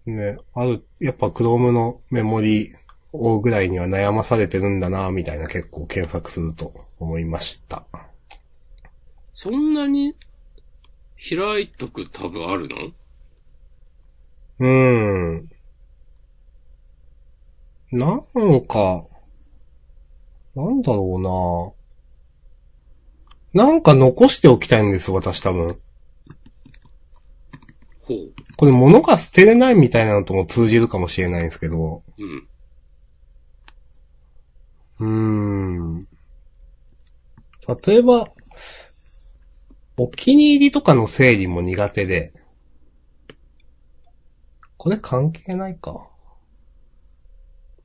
[0.07, 2.73] ね、ある、やっぱクロームのメモリ
[3.13, 7.85] をぐらいには悩まされてるんだなみたいな結構検索すると思いました。
[9.35, 10.17] そんなに
[11.17, 12.77] 開いとくタブあるの？
[14.61, 14.67] うー
[15.37, 15.51] ん。
[17.93, 18.23] なん
[18.67, 19.05] か、
[20.57, 21.75] なんだろ
[23.55, 25.79] うななんか残しておきたいんですよ、私多分。
[28.05, 28.35] ほう。
[28.57, 32.03] これ物が捨てれないみたいなのとも通じるかもしれないんですけど。
[32.19, 32.49] うん。
[35.01, 36.09] うーん。
[37.87, 38.29] 例えば、
[39.97, 42.33] お気に入りとかの整理も苦手で。
[44.77, 46.09] これ関係ないか。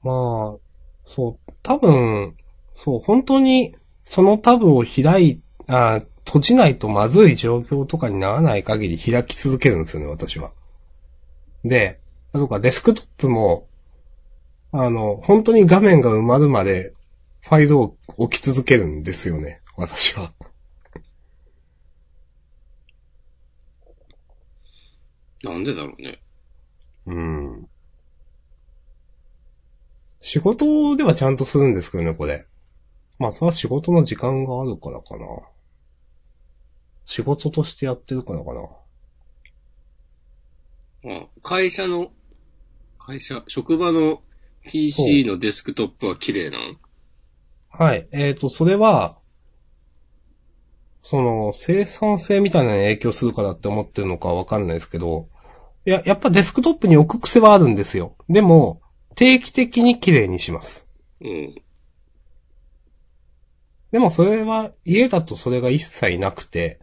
[0.03, 0.57] まあ、
[1.05, 2.35] そう、多分、
[2.75, 10.51] そう、本当に、そのタブを開い、あ閉じないとまずい状況とかにならない限り開き続けるんですよね、私は。
[11.65, 11.99] で、
[12.33, 13.67] あとかデスクトップも、
[14.71, 16.93] あの、本当に画面が埋まるまで、
[17.41, 20.31] ファイルを置き続けるんですよね、私は。
[25.43, 26.19] なんでだろうね。
[27.07, 27.67] うん。
[30.21, 32.45] 仕事ではちゃんとするんですけどね、これ。
[33.17, 35.25] まあ、それは仕事の時間があるからかな。
[37.09, 38.61] 仕事としてやってるからかな。
[41.11, 42.11] あ会社の、
[42.99, 44.21] 会社、職場の
[44.67, 46.77] PC のデスクトップは綺麗なん？
[47.71, 48.07] はい。
[48.11, 49.17] えっ、と、それは、
[51.01, 55.29] その、生産性みたいなのに影響するからって思ってるのかわかんないですけど、
[55.87, 58.17] いや、やっぱデスクトップに置く癖はあるんですよ。
[58.29, 58.83] でも、
[59.15, 60.87] 定期的に綺麗にします。
[61.21, 61.55] うん。
[63.91, 66.79] でもそれは、家だとそれが一切なくて、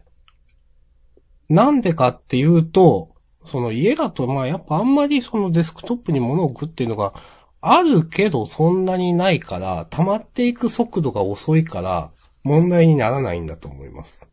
[1.49, 7.13] なんでかっていうと、その家だとまあやっぱあんまりそのデスクトップに物を置くっていうのが
[7.61, 12.11] あるけどそんなにないから、溜まっていく速度が遅いから
[12.43, 14.27] 問題にならないんだと思います。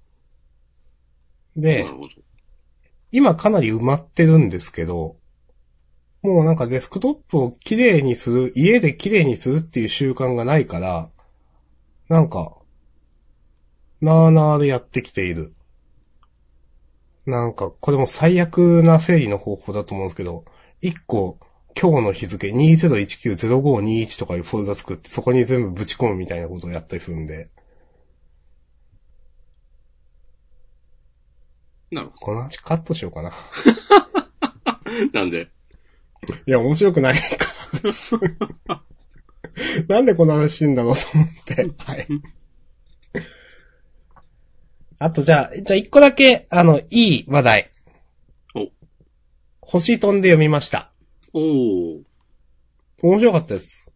[1.57, 1.87] で。
[3.17, 5.15] 今かなり埋まってるんですけど、
[6.23, 11.11] もうなんかデスクトップを綺麗にする、家で綺麗にするっていう習慣がないから、
[12.09, 12.57] なんか、
[14.01, 15.55] なーなーでやってきている。
[17.27, 20.45] なんか、これも最悪な整理の方法だと思うんですけど、
[20.81, 21.39] 一個、
[21.81, 27.49] 今日の日付2019-0521とかいうフォルダ作って、そこに全部ぶち込むみたいなことをやったりするんで、
[31.91, 33.31] なるほこの話カットしようかな。
[33.31, 33.37] ど。
[35.21, 35.49] なんで？
[36.47, 37.21] いや、面白くないか
[37.75, 38.15] らです。
[39.89, 41.71] なんでこの話してんだろうと思って。
[41.79, 42.07] はい。
[44.99, 47.71] あと、じゃあ、じゃあ一個だけ、あの、いい話題。
[48.55, 48.71] お
[49.61, 50.93] 星飛んで読みました。
[51.33, 52.03] おー。
[53.03, 53.93] 面白かったです。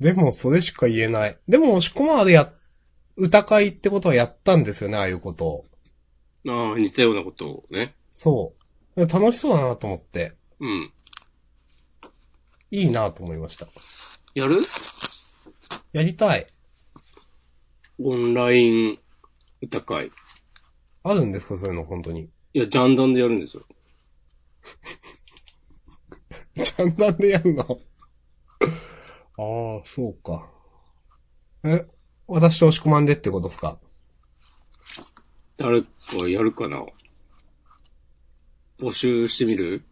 [0.00, 1.38] でも、それしか言えない。
[1.48, 2.52] でも、押し込までや、
[3.16, 5.66] 歌会ってことはやったんですよね、ああいうことを。
[6.48, 7.94] ああ、似たようなことをね。
[8.12, 8.54] そ
[8.96, 9.00] う。
[9.06, 10.92] 楽しそうだなと思って、うん。
[12.70, 13.66] いいなと思いました。
[14.34, 14.56] やる？
[15.92, 16.46] やりたい。
[17.98, 18.98] オンライン
[19.62, 20.10] 歌会。
[21.02, 21.56] あるんですか？
[21.56, 22.30] そういうの、本当に。
[22.52, 23.62] いや、ジャンダンでやるんですよ。
[26.56, 27.64] ジャンダンでやるの？
[29.38, 30.50] ああ、そうか。
[31.64, 31.86] え、
[32.26, 33.78] 私と押し込まんでってことですか？
[35.56, 35.88] 誰か
[36.28, 36.84] やるかな？
[38.78, 39.84] 募集してみる？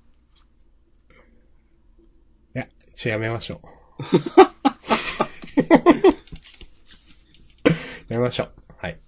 [2.55, 3.69] いや、ちょ、やめましょう。
[8.09, 8.53] やめましょう。
[8.77, 8.99] はい。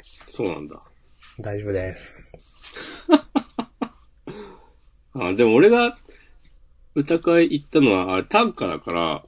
[0.00, 0.80] そうなんだ。
[1.38, 2.32] 大丈夫です。
[5.14, 5.98] あでも俺が
[6.94, 9.24] 歌会行ったのは、あれ短歌だから、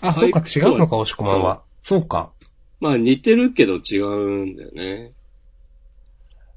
[0.00, 1.62] あ、そうか、違うのか、押し込まんは。
[1.82, 2.32] そうか。
[2.80, 5.12] まあ似てるけど違うんだよね。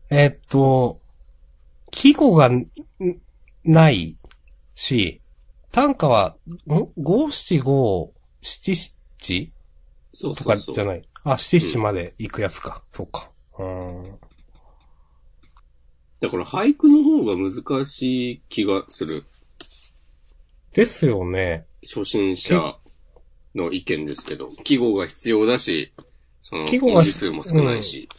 [0.09, 1.01] えーっと、
[1.91, 2.67] 季語がん
[3.63, 4.17] ない
[4.75, 5.21] し、
[5.71, 6.35] 短歌は、
[6.67, 6.87] ん？
[6.97, 9.54] 五七五七七？
[10.21, 10.75] とかそうそうそう。
[10.75, 11.01] じゃない。
[11.23, 12.83] あ、七七まで行くやつか。
[12.91, 13.29] そうか。
[13.57, 14.19] うーん。
[16.21, 19.23] だから俳句の方が難しい気がする。
[20.73, 21.65] ですよね。
[21.83, 22.77] 初心者
[23.53, 25.93] の意見ですけど、記号が必要だし、
[26.41, 28.09] その、文字数も少ないし。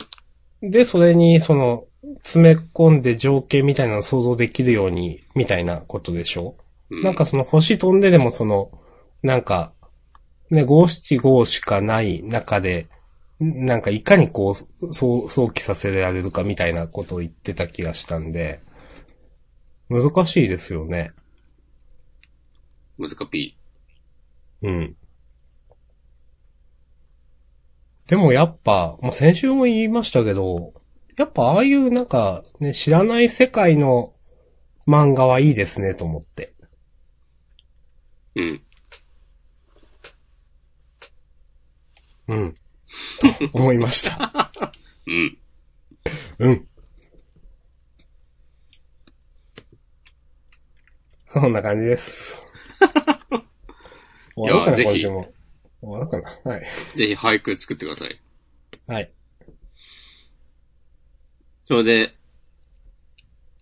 [0.62, 1.84] で、それに、その、
[2.22, 6.56] 詰め込んで情景みたいなのを想像できるように、みたいなことでしょ、
[6.90, 8.70] うなんか、その星飛んででもその、
[9.22, 9.72] なんか、
[10.50, 12.88] ね、五七五しかない中で、
[13.42, 18.60] んなんかいかにこう、そう、想起させられるかみたいなことを言ってた気がしたんで、
[19.88, 21.12] 難しいですよね。
[22.98, 23.56] 難か P。
[24.62, 24.96] うん。
[28.08, 30.72] でもやっぱ、もう先週も言いましたけど、
[31.16, 34.14] やっぱああいうなんか、ね、知らない世界の
[34.86, 36.54] 漫画はいいですねと思って。
[38.36, 38.65] うん。
[42.28, 42.54] うん。
[42.54, 42.58] と
[43.52, 44.50] 思いました。
[45.06, 45.38] うん。
[46.38, 46.68] うん。
[51.28, 52.42] そんな感じです。
[54.34, 55.32] 終わろうかな、いやぜひ今週も。
[55.80, 56.52] 終わろうかな。
[56.52, 56.66] はい。
[56.94, 58.20] ぜひ俳句作ってください。
[58.86, 59.12] はい。
[61.64, 62.14] それで、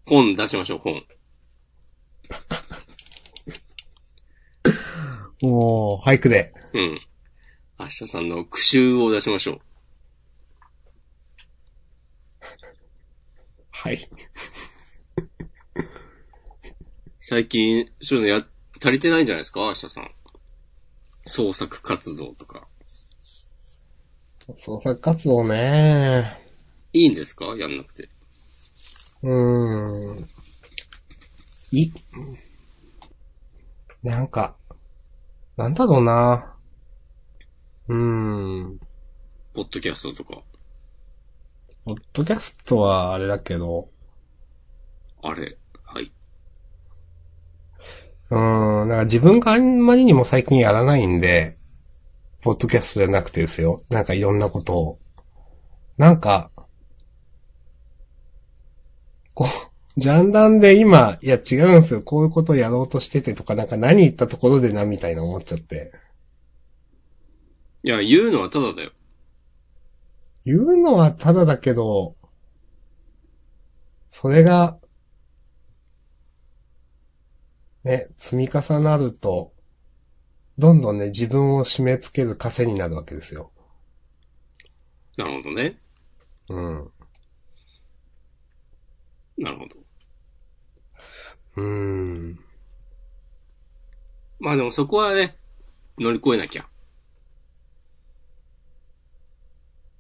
[0.07, 1.05] 本出しましょう、本。
[5.43, 6.53] おー、俳句で。
[6.75, 7.01] うん。
[7.85, 9.61] 明日さんの句集を出しましょう。
[13.71, 14.09] はい。
[17.21, 18.47] 最近、そういうのや、
[18.81, 19.61] 足りてないんじゃないですか？
[19.61, 20.11] 明日さん。
[21.27, 22.67] 創作活動とか。
[24.59, 26.39] 創作活動ね
[26.93, 27.47] いいんですか？
[27.57, 28.09] やんなくて。
[29.23, 30.25] うーん。
[31.73, 31.91] い、
[34.03, 34.57] なんか、
[35.57, 36.54] なんだろうな
[37.89, 38.79] うーん。
[39.53, 40.43] ポッドキャストとか。
[41.85, 43.89] ポッドキャストはあれだけど、
[45.23, 45.57] あれ？
[45.85, 46.13] はい。
[48.31, 51.59] うーん、なんか自分があんまりにも最近やらないんで、
[52.41, 53.83] ポッドキャストじゃなくてですよ。
[53.91, 54.99] なんかいろんなことを。
[55.99, 56.51] なんか、
[59.35, 62.03] こう、ジャンダンで今、いや違うんですよ。
[62.03, 65.93] こういうことをやろうとしててとか、なんか何言ったところでな、みたいな思っちゃって。
[67.85, 68.93] いや、言うのはただだよ。
[70.47, 72.17] 言うのはただだけど、
[74.09, 74.79] それが、
[77.85, 79.53] ね、積み重なると、
[80.57, 83.53] どんどんね、自分を締め付ける枷になるわけですよ。
[85.19, 85.79] なるほどね。
[86.49, 86.91] うん。
[89.37, 89.77] なるほど。
[91.57, 92.41] うーん。
[94.41, 95.37] まあでもそこはね、
[95.99, 96.67] 乗り越えなきゃ。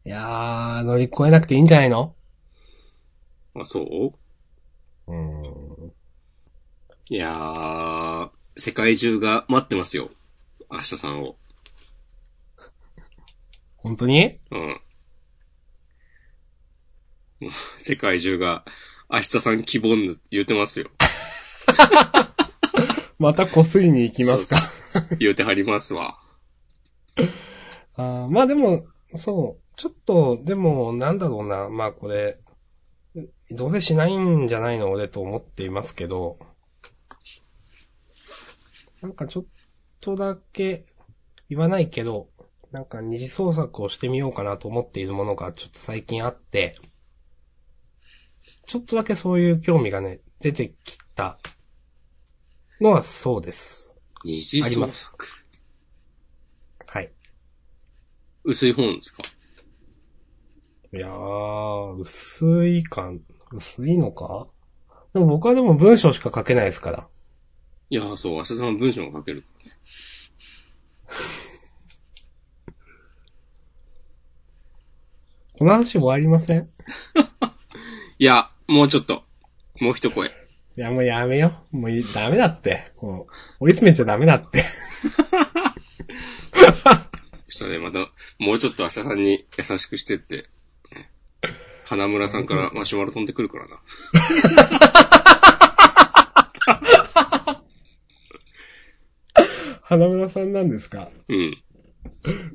[0.06, 2.14] いやー、乗り越えなくていいんじゃないの？
[3.56, 4.12] あ、そう？
[5.06, 5.16] うー
[5.86, 5.92] ん。
[7.08, 10.10] いやー、世界中が待ってますよ。
[10.70, 11.36] 明日さんを。
[13.76, 14.36] 本当に？
[17.40, 17.48] うん。
[17.78, 18.64] 世界中が、
[19.10, 20.90] 明日さん希望ぬ言うてますよ。
[23.18, 24.60] またこすりに行きますか
[25.18, 26.18] 言うてはりますわ。
[27.96, 28.86] あーまあでも、
[29.16, 29.63] そう。
[29.76, 31.68] ちょっと、でも、なんだろうな。
[31.68, 32.38] まあこれ、
[33.50, 36.38] どうせしないんじゃないの俺と思っていますけど、
[39.00, 39.44] なんかちょっ
[40.00, 40.84] とだけ、
[41.48, 42.28] 言わないけど、
[42.72, 46.76] なんか二次創作をしてみようかなと思っているものがちょっと最近あって、
[48.66, 51.38] ちょっとだけそういう興味がね、出てきた
[52.80, 53.94] のはそうです。
[54.24, 55.26] 二次創作。
[56.87, 57.12] はい。
[58.42, 59.22] 薄い本ですか？
[60.94, 63.20] いやー、薄い感、
[63.52, 64.46] 薄いのか？
[65.12, 67.09] でも僕はでも文章しか書けないですから。
[67.90, 69.44] いやー、そう、明日さんは文章が書ける。
[75.59, 76.68] この話終わりません？
[78.18, 79.24] いや、もうちょっと。
[79.80, 80.28] もう一声。
[80.28, 80.30] い
[80.76, 81.76] や、もうやめよう。
[81.76, 82.92] もういダメだって。
[82.96, 83.26] こ
[83.61, 84.62] う、追い詰めちゃダメだって。
[87.48, 87.98] そしたらね、また、
[88.38, 90.48] もうちょっと明日さんに優しくしてって。
[91.84, 93.76] ね花村さんからマシュマロ飛んでくるからな。
[99.82, 101.10] 花村さんなんですか？
[101.28, 101.56] うん。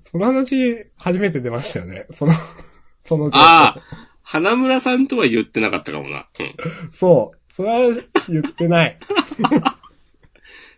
[0.04, 2.08] その話、初めて出ましたよね。
[2.12, 2.34] その、
[3.06, 3.80] その、ああ
[4.24, 6.28] 花村さんとは言ってなかったかもな。
[6.40, 6.56] うん。
[6.92, 7.54] そう。
[7.54, 7.96] それは
[8.30, 8.98] 言ってない。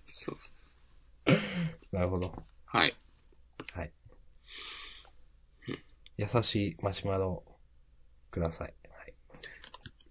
[0.05, 0.51] そうそ
[1.27, 1.37] う。
[1.91, 2.33] なるほど。
[2.65, 2.95] はい。
[3.73, 3.91] はい。
[6.17, 7.43] 優しいマシュマロ
[8.31, 8.73] ください。
[8.89, 9.13] はい。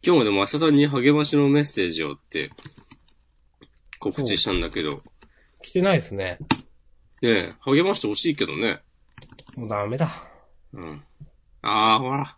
[0.03, 2.51] 今日もでも明日さんに励ましのメッセージをって
[3.99, 4.99] 告知したんだけど、
[5.63, 6.39] 来てないですね。
[7.23, 8.81] ねえ、励ましてほしいけどね。
[9.57, 10.09] もうダメだ。
[10.73, 11.03] うん。
[11.63, 12.37] ああ、ほら。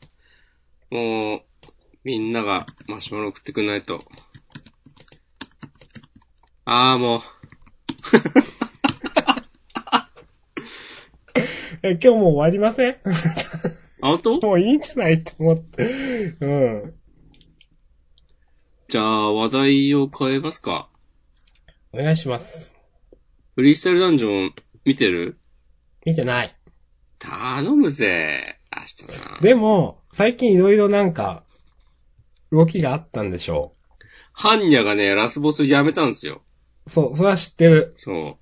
[0.91, 1.43] もう、
[2.05, 4.01] みんながマシュマロ送ってくんないと。
[6.65, 7.21] あーもう。
[11.85, 12.93] え、今日もう終わりません？
[12.93, 12.97] あ、
[14.03, 15.85] 本当もういいんじゃないって思って。
[16.41, 16.95] うん。
[18.89, 20.91] じゃあ、話題を変えますか。
[21.93, 22.73] お願いします。
[23.55, 25.39] フリースタイルダンジョン見てる？
[26.05, 26.57] 見てない。
[27.19, 29.43] 頼むぜ、明日さん。
[29.43, 31.45] でも、最近いろいろなんか、
[32.51, 33.77] 動きがあったんでしょ
[34.33, 36.43] ハンニャがね、ラスボスやめたんですよ。
[36.87, 36.91] う。
[36.91, 37.95] そう、それは知ってる。
[37.97, 38.37] そう。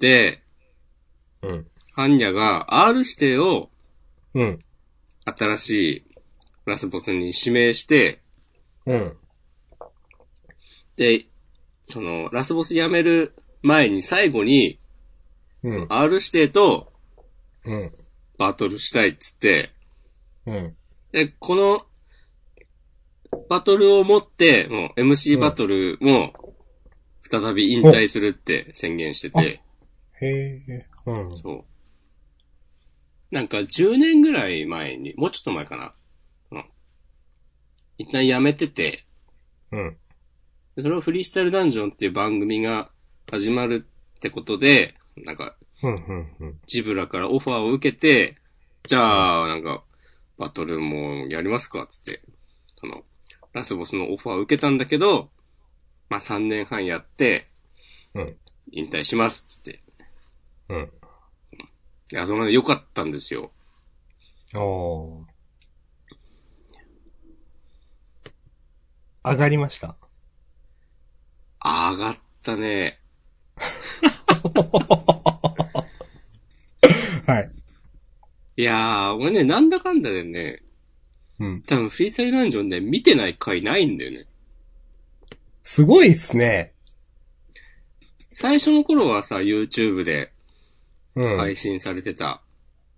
[0.00, 0.42] で、
[1.42, 1.66] うん。
[1.94, 3.70] ハンニャが R 指定を
[4.34, 4.58] うん。
[5.38, 6.04] 新しい
[6.66, 8.20] ラスボスに指名して、
[8.84, 9.16] うん。
[10.96, 11.26] で、
[11.88, 14.78] その、ラスボス辞める前に最後に
[15.62, 15.86] うん。
[15.88, 16.92] R 指定と
[17.64, 17.92] うん。
[18.38, 19.70] バトルしたいっつって、
[20.46, 20.76] うん。
[21.12, 21.86] で、この
[23.48, 26.32] バトルをもって、もう MC バトルも
[27.22, 29.62] 再び引退するって宣言してて、
[30.20, 30.26] へ
[30.68, 30.86] え。
[31.06, 31.36] うん。
[31.36, 31.64] そう。
[33.30, 35.92] なんか10年ぐらい前に、もうちょっと前かな。
[36.52, 36.64] うん。
[37.98, 39.04] 一旦辞めてて、
[39.72, 39.96] うん。
[40.76, 42.90] でそれをフリースタイルダンジョンっていう番組が
[43.30, 45.94] 始まるってことで、なんか、うん。
[45.94, 46.36] うん。
[46.40, 46.60] うん。
[46.66, 48.36] ジブラからオファーを受けて、
[48.86, 49.84] じゃあ、なんか、
[50.38, 52.22] バトルもやりますかつって、
[52.80, 53.04] その、
[53.52, 55.30] ラスボスのオファーを受けたんだけど、
[56.08, 57.48] まあ3年半やって、
[58.14, 58.36] うん。
[58.72, 59.82] 引退しますつって。
[60.68, 60.90] うん。
[62.14, 63.50] いや、それで良かったんですよ。
[64.54, 65.24] おー。
[69.24, 69.96] 上がりました？
[71.64, 73.00] 上がったね。
[77.26, 77.50] はい。
[78.58, 80.62] いやー、俺ね、なんだかんだでね、
[81.40, 81.62] うん。
[81.62, 84.28] 多分フリースタイルダンジョンで見てない回ないんだよね。
[85.64, 86.74] すごいっすね。
[88.30, 90.33] 最初の頃はさ、YouTube で
[91.16, 91.36] うん。
[91.38, 92.42] 配信されてた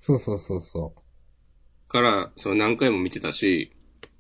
[0.01, 0.95] そうそうそうそ
[1.89, 3.73] から、その何回も見てたし、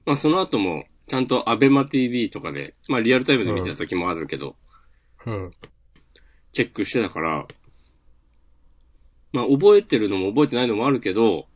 [0.04, 4.56] まあその後も、ちゃんとアベマ TV とかで、まあリアルタイムで見てた時もあるけど、
[5.26, 5.30] う。
[5.30, 5.52] うん。
[6.52, 7.46] チェックしてたから、
[9.32, 11.46] まあ覚えてるのも覚えてないのもあるけど、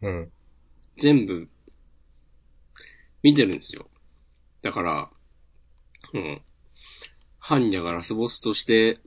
[0.00, 0.32] うん。
[0.98, 1.48] 全部、
[3.22, 3.88] 見てるんですよ。
[4.62, 5.10] だから、
[6.12, 6.42] うん。
[7.38, 8.98] ハンニャがラスボスとして、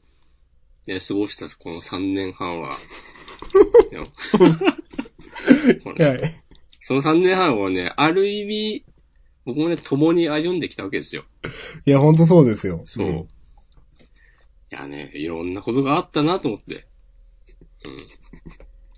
[0.88, 2.78] ね、過ごしたこの3年半は、
[3.92, 4.06] いや
[5.84, 6.20] ほらはい。
[6.80, 8.86] その3年半はね、ある意味、
[9.46, 11.24] 僕もね、共に歩んできたわけですよ。
[11.86, 12.82] いや、ほんとそうですよ。
[12.86, 13.08] そう。
[13.08, 13.28] い
[14.70, 16.88] やね、いろんなことがあったなと思って。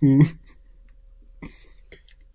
[0.01, 0.25] うん。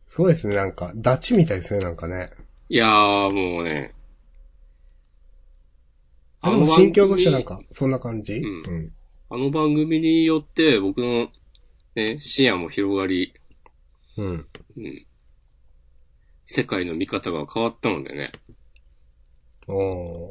[0.09, 2.31] すごいですね、なんか、ダチみたいですね、なんかね。
[2.69, 3.93] いやー、もうね。
[6.41, 8.35] あ、でも番組心境としてなんか、そんな感じ？
[8.35, 8.93] うんうん。
[9.35, 11.29] あの番組によって僕の
[11.95, 13.33] ね、視野も広がり、
[14.19, 14.47] うん。
[14.77, 15.07] うん。
[16.45, 18.31] 世界の見方が変わったのでね。
[19.69, 19.73] お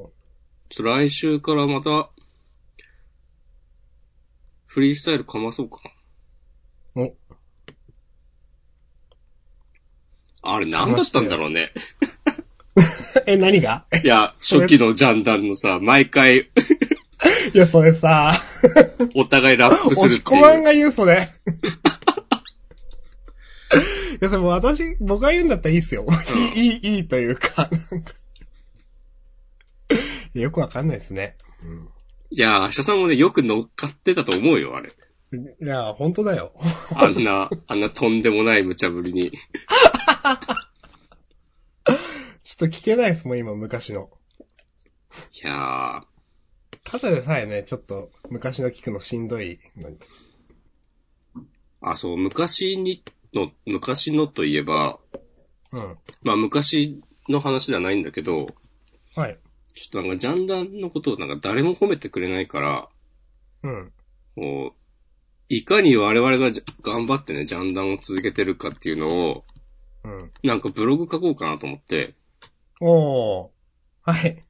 [0.06, 0.10] ー。
[0.70, 2.12] ちょっと来週からまた、
[4.68, 5.80] フリースタイルかまそうか
[6.94, 7.02] な。
[7.02, 7.16] お、
[10.44, 11.72] あれ何だったんだろうね。
[13.26, 13.88] え、何が？
[14.04, 16.52] いや、初期のジャンダンのさ、毎回
[17.54, 18.34] いや、それさ、
[19.16, 20.20] お互いラップす押るっていう。
[20.20, 21.14] し込まんが言う、それ。
[21.14, 21.16] い
[24.20, 26.06] や、それも私、僕が言うんだったらいいっすよ。
[26.06, 26.14] うん
[26.58, 28.14] いい、いいというか、なんか
[30.34, 31.36] いやよくわかんないですね。
[32.30, 34.90] いや、明日さんもね、よく乗っかってたと思うよ、あれ。
[35.34, 36.54] いや、本当だよ。
[36.96, 39.32] あんな、あんなとんでもない無茶ぶりに。
[42.44, 44.10] ちょっと聞けないですもん、今、昔の。
[45.44, 46.04] いや
[46.92, 49.96] ただでさえね、ちょっと、昔の聞くのしんどいのに。
[49.96, 50.00] ー、
[51.80, 53.02] あ、そう、昔に、
[53.34, 55.00] の、昔のといえば、
[55.72, 55.98] うん。
[56.22, 58.46] まあ昔の話ではないんだけど、
[59.16, 59.40] はい。
[59.74, 62.90] ちょっとなんかジャンダンのことをなんか誰も褒めてくれないから、
[63.64, 63.94] うん。
[64.36, 64.82] こう、
[65.48, 69.44] いかに我々がじゃ頑張ってね、ジャンダンを続けてるかっていうのを、
[70.04, 70.32] うん。
[70.44, 72.16] なんかブログ書こうかなと思って、
[72.82, 73.50] おー。
[74.02, 74.42] はい。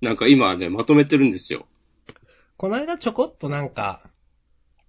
[0.00, 1.66] なんか今ね、まとめてるんですよ。
[2.56, 4.10] この間ちょこっとなんか、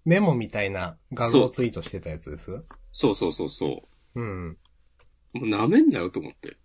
[0.05, 2.63] メモみたいな画像ツイートしてたやつです？
[2.91, 3.83] そうそうそうそ
[4.15, 4.21] う。
[4.21, 4.57] うん。
[5.33, 6.57] もう舐めんなよと思って。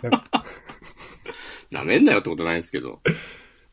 [1.72, 3.00] 舐めんなよってことないですけど。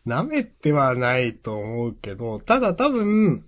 [0.06, 3.46] 舐めてはないと思うけど、ただ多分、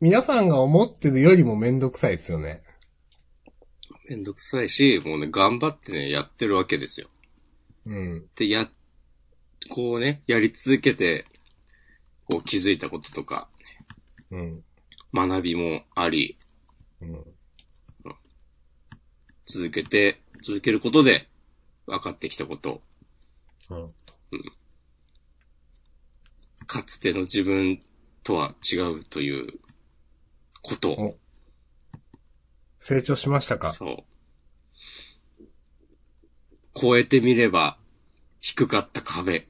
[0.00, 2.62] 皆さんが思ってるよりもめんどくさいですよね。
[4.08, 7.08] めんどくさいし、もうね、頑張ってね、やってるわけですよ。
[7.86, 8.26] うん。
[8.36, 8.68] で、や、
[9.68, 11.24] こうね、やり続けて、
[12.24, 13.48] こう気づいたこととか、
[14.30, 14.64] うん。
[15.14, 16.38] 学びもあり、
[17.00, 17.24] うん。
[19.46, 21.28] 続けて、続けることで、
[21.86, 22.80] 分かってきたこと、
[23.70, 23.88] うん。
[26.66, 27.80] かつての自分
[28.22, 29.60] とは違うという
[30.62, 30.92] こと。
[30.92, 31.18] お
[32.78, 33.70] 成長しましたか？
[33.70, 35.44] そう。
[36.74, 37.78] 超えてみれば、
[38.40, 39.46] 低かった壁。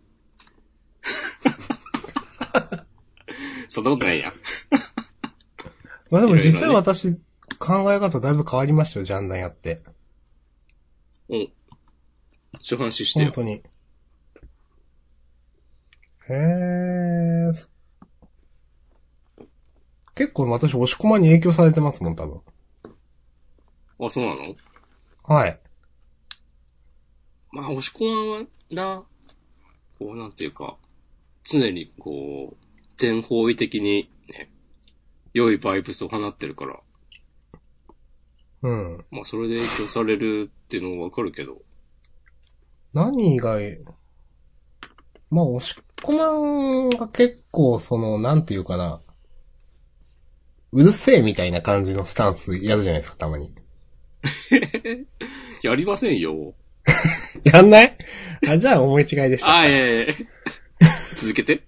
[3.68, 4.32] そんなことないや。
[6.10, 7.16] まあでも実際私、
[7.58, 9.82] 考え方だいぶ変わりましたよ、ジャンダンやって。
[11.28, 11.52] うん。
[12.60, 13.26] そういう話してよ。
[13.26, 13.62] 本当に。
[16.28, 17.52] へー。
[17.52, 17.68] そ
[20.14, 22.40] 結構私、押し込まに影響されてますもん、多分。
[24.00, 24.54] あ、そうなの？
[25.22, 25.58] はい。
[27.52, 29.04] まあ、押し込まんはな、
[29.98, 30.76] こう、なんていうか、
[31.44, 32.56] 常にこう、
[32.96, 34.50] 全方位的にね、
[35.34, 36.80] 良いバイブスを放ってるから、
[38.62, 39.04] うん。
[39.10, 41.62] まあ、それで影響されるっていうのもわかるけど、
[42.92, 43.76] 何がいい？
[45.30, 49.00] まあ、押し込まんが結構、その、なんていうかな。
[50.72, 53.54] うるせえみたいな感じのスタンスやるじゃないですか、たまに。
[55.62, 56.54] やりませんよ。
[57.44, 57.98] やんない？
[58.48, 59.58] あ、じゃあ思い違いでした。
[59.58, 60.14] あ、いやいやいや
[61.22, 61.62] 続けて。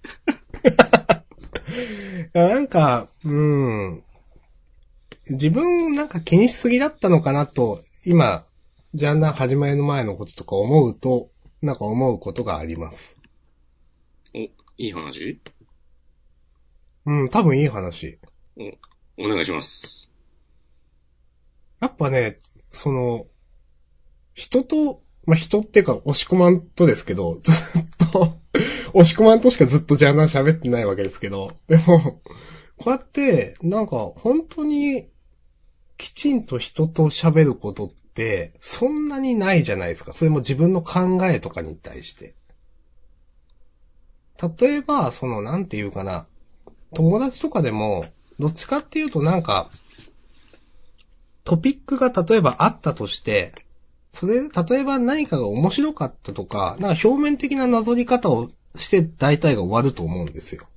[2.33, 4.03] なんか、うん。
[5.29, 8.45] 自分なんか気にしすぎだったのかなと、今、
[8.93, 11.29] ジャンダン始まりの前のこととか思うと、
[11.61, 13.15] なんか思うことがあります。
[14.33, 15.39] お、いい話？
[17.05, 18.19] うん、多分いい話。
[19.17, 20.11] お願いします。
[21.79, 22.39] やっぱね、
[22.71, 23.27] その、
[24.33, 28.37] 人と、まあ、人っていうか、押し込まんとですけど、ずっと、
[28.93, 32.21] 押し込まんとしかずっとジャンダン喋ってないわけですけど、でも、
[32.77, 35.07] こうやって、なんか、本当に、
[35.97, 40.13] きちんと人と喋ることって、そんなにないじゃないですか。
[40.13, 42.35] それも自分の考えとかに対して。
[44.59, 46.25] 例えば、その、なんていうかな、
[46.93, 48.03] 友達とかでも、
[48.39, 49.69] どっちかっていうとなんか、
[51.45, 53.53] トピックが例えばあったとして、
[54.15, 60.67] それ、例えば何かが面白かったとか、なんか表面的ななぞり方をして大体が終わると思うんですよ。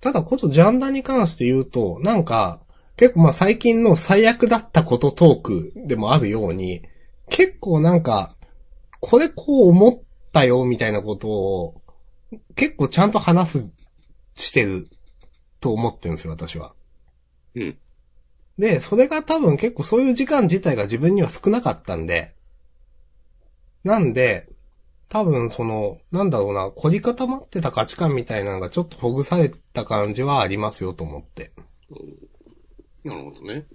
[0.00, 2.60] ただ、ことジャンダに関して言うと、なんか、
[2.96, 6.82] 結構まあ最近の最悪だったことトークでもあるように、
[7.30, 8.34] 結構なんか、
[8.98, 11.82] これこう思ったよみたいなことを、
[12.56, 13.72] 結構ちゃんと話す、
[14.34, 14.88] してる
[15.60, 16.74] と思ってるんですよ、私は。
[17.54, 17.78] うん。
[18.58, 22.34] で、それが多分結構そういう時間自体が自分には少なかったんで、
[23.84, 24.48] なんで、
[25.08, 31.52] 多分その、なんだろうな、凝り固まってた価値観みたいなのがちょっとほぐされた感じはありますよと思って。
[33.04, 33.66] なるほどね。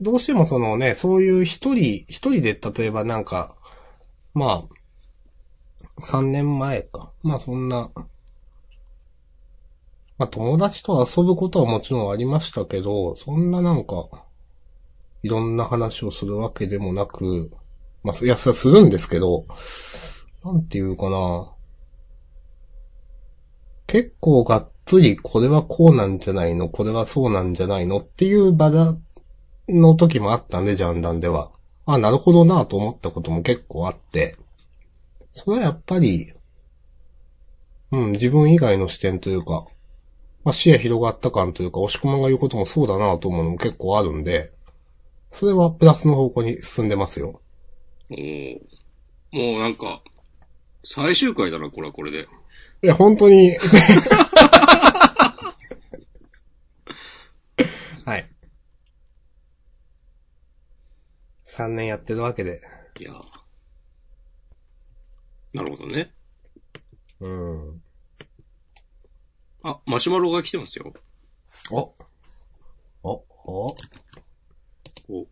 [0.00, 3.54] どうしてもそのね、そういう一人、一人で例えばなんか、
[4.34, 4.66] ま
[5.98, 7.12] あ、3年前か。
[7.22, 7.90] まあそんな、
[10.22, 14.08] まあ友達と遊ぶことはもちろんありましたけど、そんななんか、
[15.24, 17.50] いろんな話をするわけでもなく、
[18.04, 19.46] まあ、いや、それはするんですけど、
[20.44, 21.52] なんていうかな。
[23.88, 28.96] 結構がっつりこれはこうなんじゃないの、これはそうなんじゃないのっていう場だ、
[29.68, 31.50] の時もあったんで、ジャンダンでは。
[31.84, 34.36] あ、なるほどなと思ったことも結構あって、
[35.32, 36.32] それはやっぱり、
[37.90, 39.66] うん、自分以外の視点というか、
[40.44, 44.52] まあ、視野広がった感というか、押し込まんが言うこともそうだなと思うのも結構あるんで、
[45.30, 47.40] それはプラスの方向に進んでますよ。
[48.10, 48.58] おー
[49.32, 50.02] もうなんか、
[50.82, 52.26] 最終回だな、これはこれで。
[52.82, 53.56] いや、本当に。
[58.04, 58.28] はい。
[61.46, 62.60] 3年やってるわけで。
[63.00, 63.22] いやー
[65.54, 66.12] なるほどね。
[67.20, 67.82] うん。
[69.64, 70.92] あ、マシュマロが来てますよ。
[71.70, 71.94] お。
[73.04, 73.76] お、お。
[75.08, 75.26] お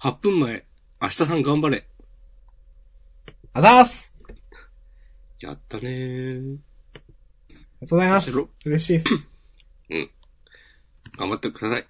[0.00, 0.66] 8分前。
[1.00, 1.86] 明日さん頑張れ。
[3.54, 4.14] あざーす
[5.40, 6.56] やったねー。
[6.56, 6.60] あ
[7.50, 8.30] りがとうございます。
[8.64, 9.08] 嬉しいです。
[11.18, 11.86] 頑張ってください。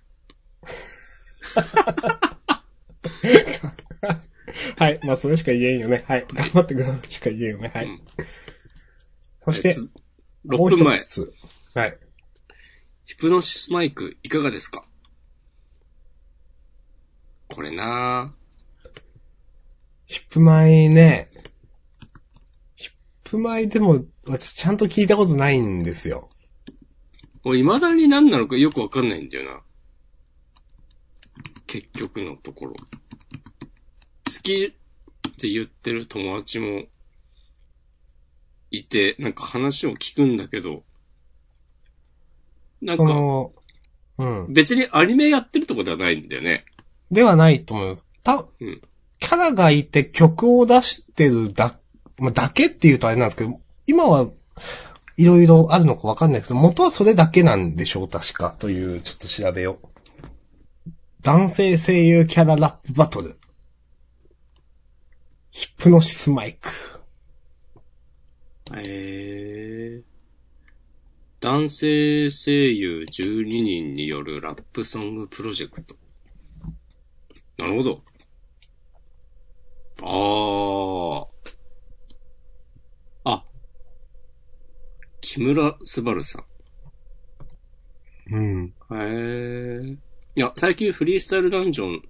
[4.79, 5.01] はい。
[5.05, 6.05] まあ、それしか言えんよね。
[6.07, 6.27] はい。
[6.33, 7.73] 頑張ってくださいしか言えんよね。
[7.75, 7.87] はい。
[7.87, 8.03] うん
[9.45, 10.01] そしてえ、つも
[10.47, 10.99] 6う分前。
[11.75, 11.99] はい。
[13.05, 14.85] ヒプノシスマイクいかがですか？
[17.49, 18.33] これな
[20.07, 21.29] ヒップマイね。
[22.77, 22.93] ヒッ
[23.25, 26.29] プマイでも、私ちゃんと聞いたことないんですよ。
[27.45, 29.61] 俺未だに何なのかよくわかんないんだよな。
[31.67, 32.75] 結局のところ。
[32.75, 32.79] 好
[34.43, 36.85] きって言ってる友達も
[38.73, 40.83] いて、なんか話を聞くんだけど、
[42.81, 43.05] なんか
[44.19, 44.53] うん。
[44.53, 46.65] 別にアニメやってるとこではないんだよね。
[47.11, 47.99] ではないと思う。
[48.25, 48.83] た、うん
[49.23, 51.79] キャラがいて曲を出してるだ、
[52.19, 54.27] まあ、だけって言うとあれなんですけど、今は
[55.17, 58.57] いろいろあるのかわかんないですけど、元はそれだけなんでしょう、確か。
[58.59, 59.89] という、ちょっと調べよう。
[61.23, 63.39] 男性声優キャララップバトル。
[65.53, 67.02] ヒプノシスマイク。
[68.77, 70.03] えー。
[71.41, 75.97] 男性声優12人によるラップソングプロジェクト。
[77.59, 77.99] なるほど。
[80.05, 81.27] あ
[83.25, 83.33] あ。
[83.33, 83.45] あ。
[85.21, 86.45] 木村昴さん。
[88.35, 88.67] うん。
[88.67, 89.97] へえ。
[90.35, 92.03] いや、最近フリースタイルダンジョン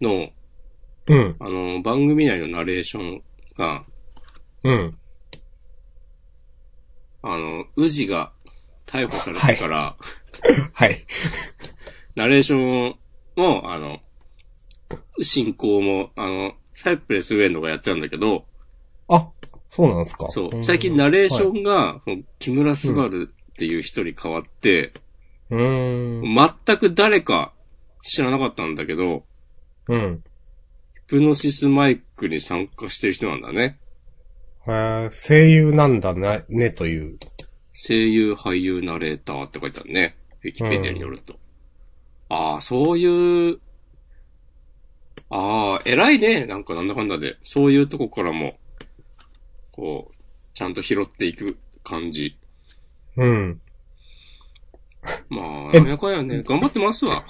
[0.00, 0.28] の、
[1.08, 1.36] うん。
[1.40, 3.22] あの、番組内のナレーション
[3.56, 3.84] が、
[4.64, 4.98] うん。
[7.22, 8.32] あの、宇治が
[8.86, 9.96] 逮捕されてから、
[10.72, 11.06] はい。
[12.16, 12.96] ナレーション
[13.36, 14.00] も、あの、
[15.20, 18.46] 進行も、あの、サイプレスウェンドがやってたんだけど、
[19.08, 19.28] あ、
[19.70, 20.28] そうなんですか。
[20.28, 22.00] そう、ん最近ナレーショはいンが、
[22.38, 24.92] 木村昴っていう人に変わって、
[25.50, 26.52] うーん。
[26.66, 27.52] 全く誰か
[28.02, 29.24] 知らなかったんだけど、
[29.88, 30.22] うん。
[30.94, 33.78] ヒプノシスマイクに参加してる人なんだね。
[34.66, 37.18] へー声優なんだね、ね、という。
[37.72, 40.16] 声優、俳優、ナレーターって書いてあるね。
[40.42, 41.34] ウィキペディアによると。
[42.28, 43.60] ああ、そういう、
[45.30, 46.46] ああ、偉いね。
[46.46, 47.36] なんかなんだかんだで。
[47.42, 48.58] そういうとこからも、
[49.72, 50.14] こう、
[50.54, 52.38] ちゃんと拾っていく感じ。
[53.16, 53.60] うん。
[55.28, 56.42] まあ、えやかんやね。
[56.42, 57.24] 頑張ってますわ。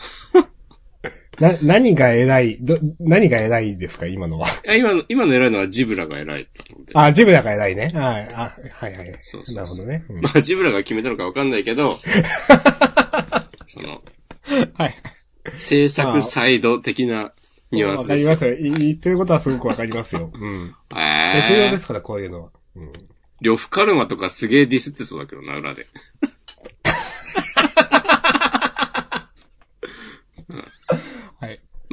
[1.40, 4.48] な、何が偉い、ど、何が偉いですか、今のは？
[4.76, 6.92] 今の、今の偉いのはジブラが偉いだと思って。
[6.94, 7.90] あ、ジブラが偉いね。
[7.94, 9.18] はい、あ、はいはい。
[9.20, 10.16] そうそうそうなるほどね。
[10.16, 11.96] うんまあ、ジブラが決めたのかわかんないけど、
[13.66, 14.02] その、
[14.74, 14.96] はい。
[15.56, 17.32] 制作サイド的な
[17.70, 18.36] ニュアンわスですよ。
[18.36, 18.76] かりますよ。
[18.76, 20.30] い言ってることはすごくわかりますよ。
[20.32, 20.74] うん。
[20.96, 22.50] え重要でえすから、こういうのは。
[22.76, 22.92] うん。
[23.40, 25.86] 呂布カルマとかすげえディスってそうだけどな、裏で。
[30.48, 31.03] はい。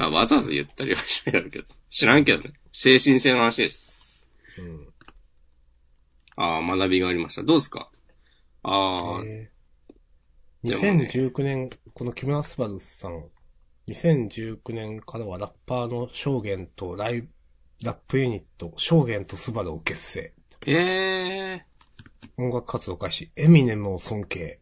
[0.01, 1.65] まあ、わざわざ言ったりはしないだろうけど。
[1.89, 2.53] 知らんけどね。
[2.71, 4.27] 精神性の話です。
[4.57, 4.87] うん。
[6.37, 7.43] ああ、学びがありました。
[7.43, 7.91] どうですか？
[8.63, 13.25] ああ、えーでもね2019年、この木村昴さん、
[13.87, 17.29] 2019年からはラッパーの証言とライブ、
[17.83, 20.33] ラップユニット、証言とスバルを結成。
[20.67, 21.65] ええ
[22.37, 23.31] 音楽活動開始。
[23.35, 24.59] エミネムを尊敬。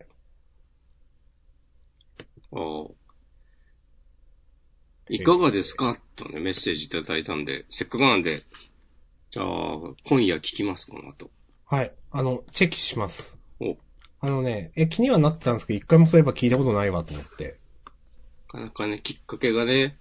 [2.52, 2.96] おう
[5.10, 5.98] いかがですか？
[6.16, 8.44] とね、メッセージいただいたんで、せっかくなんで、
[9.32, 9.46] じゃあ、
[10.06, 11.32] 今夜聞きます、この後。
[11.66, 11.92] はい。
[12.12, 13.36] あの、チェキします。
[13.60, 13.76] お、
[14.20, 17.60] あのね、え、気にはなってたんですけど、一回もそういえば聞いたことないわと思って。
[18.54, 19.98] なかなかね、きっかけがね、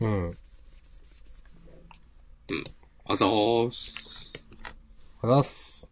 [0.00, 0.34] うん。
[3.04, 4.44] あざーす。
[5.22, 5.90] あざっす。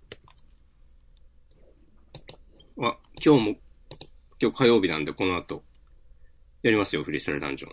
[2.80, 3.56] あ、今日も、
[4.40, 5.62] 今日火曜日なんで、この後、
[6.62, 7.72] やりますよ、フリースタイルダンジョン。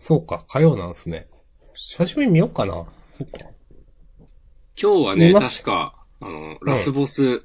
[0.00, 1.28] お、そうか、火曜なんですね。
[1.74, 2.72] 久しぶりに見よっかな。
[2.74, 3.50] そっか。
[4.80, 7.44] 今日はね、見ます確か、あの、ラスボス、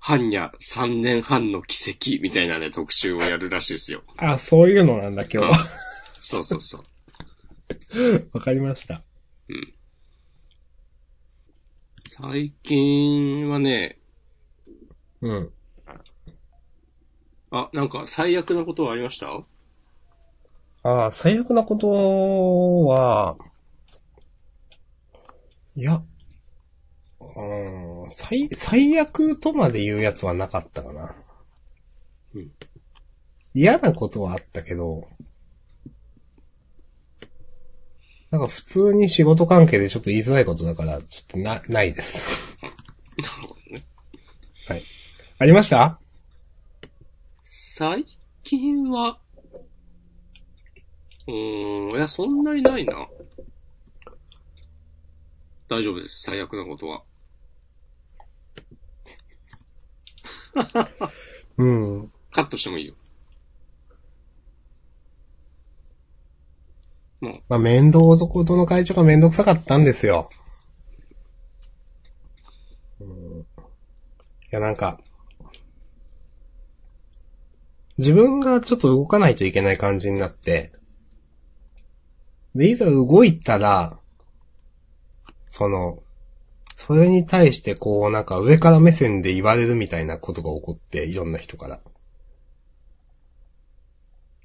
[0.00, 4.02] 般若3年半の奇跡みたいなね、特集をやるらしいですよ。
[4.18, 5.54] あ、そういうのなんだ、今日は。
[6.20, 6.84] そうそうそう。
[8.34, 9.02] わかりました。
[12.20, 13.98] 最近はね、
[15.20, 15.52] うん。
[17.50, 19.42] あ、なんか最悪なことはありました？
[20.84, 23.36] ああ、最悪なことは、
[25.74, 26.02] いや、
[27.20, 31.14] うん、最、最悪とまで言うやつはなかったかな。
[32.34, 32.52] うん
[33.56, 35.06] 嫌なことはあったけど、
[38.32, 42.58] なんか普通に仕事関係でちょっと言いづらいことだから、ちょっとな、ないです。
[44.66, 44.82] はい。
[45.38, 46.00] ありました？
[47.44, 48.04] 最
[48.42, 49.20] 近は、
[51.26, 53.08] うーん、いや、そんなにないな。
[55.68, 56.22] 大丈夫です。
[56.22, 57.02] 最悪なことは。
[61.56, 62.12] うん。
[62.30, 62.94] カットしてもいいよ。
[67.20, 70.28] まあ、まあ、面倒男との会長が面倒くさかったんですよ。
[73.00, 73.44] うんい
[74.50, 75.00] や、なんか、
[77.98, 80.72] 自分がちょっと動かないといけない感じになって、
[82.54, 83.98] で、いざ動いたら、
[85.48, 86.02] その、
[86.76, 91.80] それに対してこう、なんか上から目線で言われるみたいなことが起こって、いろんな人から。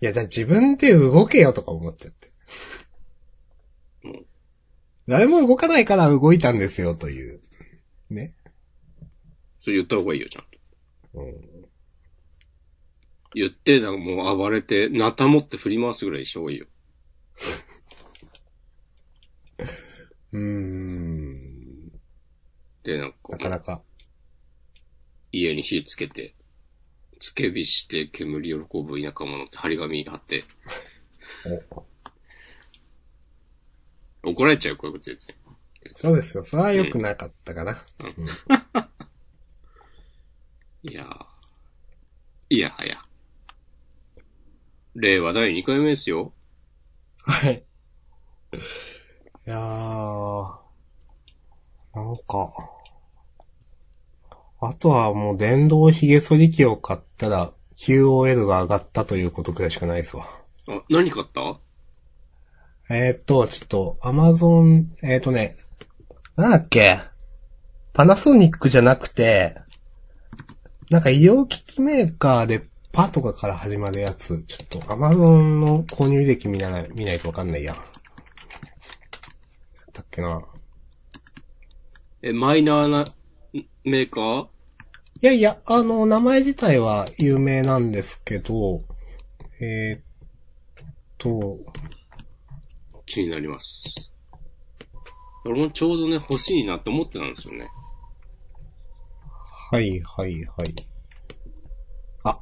[0.01, 2.29] いや、じゃあ自分で動けよとか思っちゃって。
[5.07, 7.41] 誰も動かないから動いたんですよという。
[8.09, 8.35] ね。
[9.59, 10.45] それ言った方がいいよ、ちゃん
[11.13, 11.19] と。
[11.19, 11.69] うん。
[13.33, 16.67] 言って、なんかもう暴れて、なた持って振り回すぐらいした方がいいよ。
[20.31, 21.91] うーん。
[22.83, 23.81] で、なんかな、かなか。
[25.31, 26.35] 家に火つけて、
[27.19, 30.43] つけ火して煙喜ぶ田舎者って張り紙貼って、
[34.23, 35.35] 怒られちゃう、こういうこと言って。
[35.95, 36.43] そうですよ。
[36.43, 37.83] それは良くなかったかな。
[40.83, 41.25] いやー。
[42.51, 42.97] いやはや。
[44.95, 46.33] 令和第2回目ですよ。
[47.23, 47.63] はい。
[49.49, 50.47] いやー。
[51.95, 52.53] なんか。
[54.61, 60.27] あとはもう電動髭剃り機を買ったら QOL が上がったということくらいしかないですわ。
[60.67, 61.59] あ、何買った？
[62.91, 65.57] えー、っと、ちょっと、アマゾン、えー、っとね、
[66.35, 66.99] なんだっけ？
[67.93, 69.55] パナソニックじゃなくて、
[70.91, 77.75] なんか医療機器メーカーでパとかから始まるやつ、ちょっとアマゾンの購入歴見ない、見ないとわかんないや。
[79.99, 80.41] だっけな。
[82.21, 83.05] え、マイナーな
[83.83, 84.45] メーカー？
[84.45, 84.49] い
[85.25, 88.79] やいや、あの、名前自体は有名なんですけど、
[89.59, 90.03] えー、っ
[91.17, 91.57] と、
[93.05, 94.13] 気になります。
[95.43, 97.69] 俺もちょうどね、欲しいなって思ってたんですよね。
[99.71, 100.75] はいはいはい。
[102.23, 102.39] あ、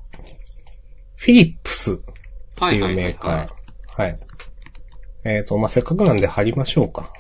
[1.16, 2.14] フィリップスっていう
[2.60, 3.48] はいはいはい、メーカはい。
[3.48, 4.02] ー。
[4.04, 4.20] はい。
[5.26, 7.12] えっ、と、まあ、せっかくなんで貼りましょうか。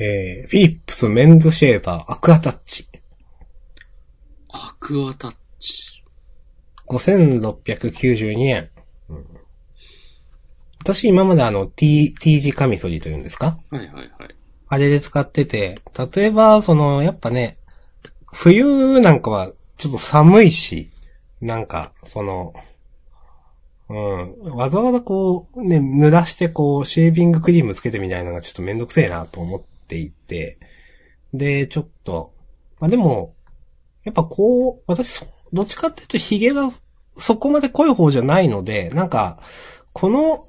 [0.00, 2.88] えー、フィリップスメンズシェーバーアクアタッチ。
[4.48, 6.02] アクアタッチ。
[6.88, 8.70] 5692円。
[9.08, 9.24] うん
[10.80, 13.58] 私今まであの T、T 字カミソリというんですか？
[13.70, 14.10] はいはいはい。
[14.68, 15.74] あれで使ってて、
[16.14, 17.58] 例えば、その、やっぱね、
[18.32, 20.88] 冬なんかはちょっと寒いし、
[21.42, 22.54] なんか、その、
[23.90, 30.58] うん、わざわざこう、ね、濡らしてこう、シェービングクリームつけてみたいなのがちょっとめんどくせえなと思っていて、
[31.34, 32.32] で、ちょっと、
[32.80, 33.34] まあでも、
[34.04, 36.70] やっぱこう、私、どっちかっていうと髭が
[37.18, 39.40] そこまで濃い方じゃないので、なんか、
[39.92, 40.46] この、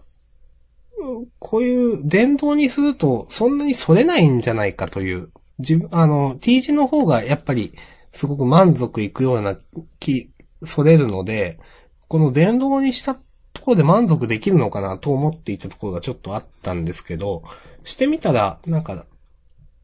[1.40, 7.74] こういう電動にするとそんなに反れないんじゃないかという、自分、あの、T 字の方がやっぱり
[8.12, 9.58] すごく満足いくような
[10.00, 10.32] 気、
[10.66, 11.60] 反れるので、
[12.08, 17.44] この電動にしたところで満足できるのかなと思っていたところがちょっとあったんですけど、
[17.84, 19.06] してみたら、なんか、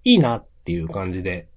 [0.06, 1.50] いいなっていう感じで、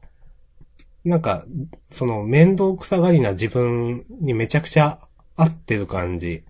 [1.05, 1.45] なんか、
[1.93, 4.99] その面倒くさがりな自分にめちゃくちゃ
[5.37, 6.43] 合ってる感じ。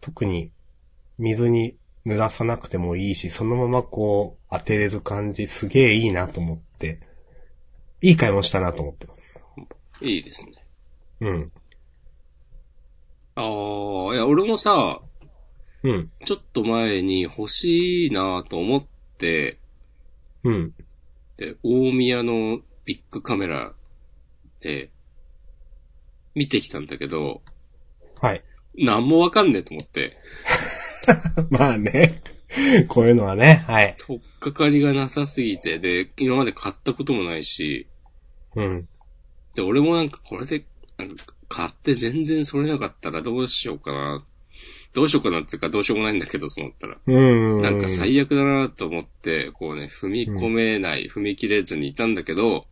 [0.00, 0.52] 特に
[1.18, 1.76] 水に
[2.06, 7.00] 濡らさなくてもいいし、そのままこう当てれる感じすげえいいなと思って、
[8.00, 9.44] いい買い物したなと思ってます。
[10.00, 10.52] いいですね。
[11.20, 11.52] うん。
[13.34, 15.02] あー、いや、俺もさ、
[15.82, 16.10] うん。
[16.24, 18.86] ちょっと前に欲しいなと思っ
[19.18, 19.58] て、
[20.44, 20.74] うん。
[21.40, 23.72] で、大宮のビッグカメラ
[24.60, 24.90] で、
[26.34, 27.40] 見てきたんだけど、
[28.20, 28.44] はい。
[28.76, 30.18] なんもわかんねえと思って、
[31.48, 32.22] まあね。
[32.88, 33.96] こういうのはね、はい。
[33.98, 37.86] とっかかりがなさすぎて、で、今まで買ったこともないし、
[38.54, 38.88] うん。
[39.54, 40.66] で、俺もなんかこれで、
[41.48, 44.26] 買って全然それなかったらどうしようかな。
[44.92, 46.98] どうしようかなっていうかどうしようもないんだけど、そう思ったら。
[47.06, 47.20] う
[47.58, 47.62] ん。
[47.62, 52.66] なんか最悪だなと思って、こうね、踏み込めない、踏み切れずにいたんだけど、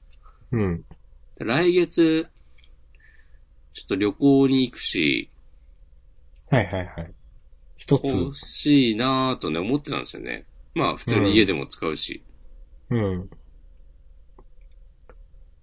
[0.51, 0.85] うん。
[1.39, 2.27] 来月、
[3.73, 5.31] ちょっと旅行に行くし、
[6.51, 7.13] はいはいはい。
[7.77, 8.07] 一つ。
[8.09, 10.47] 欲しいなぁとね、思ってたんですよね。
[10.75, 12.25] まあ、普通に家でも使うし。
[12.91, 13.31] うん。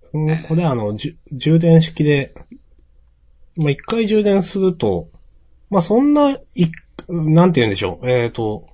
[0.03, 2.34] その、これあの、じゅ充電式で、
[3.58, 5.10] まあ、一回充電すると、
[5.76, 6.71] まあ、そんな、い、
[7.09, 8.09] なんて言うんでしょう。
[8.09, 8.65] えっ、と、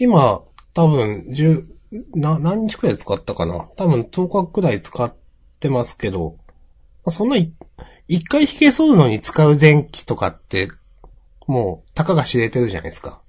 [0.00, 0.42] 今、
[0.74, 1.64] 多分、十、
[2.12, 5.14] な、何日くらい使ったかな多分10日くらい使っ
[5.60, 6.38] てますけど、
[7.04, 7.52] まあ、そんな、い
[8.08, 10.72] 一回髭剃るのに使う電気とかって、
[11.46, 13.22] もう、たかが知れてるじゃないですか。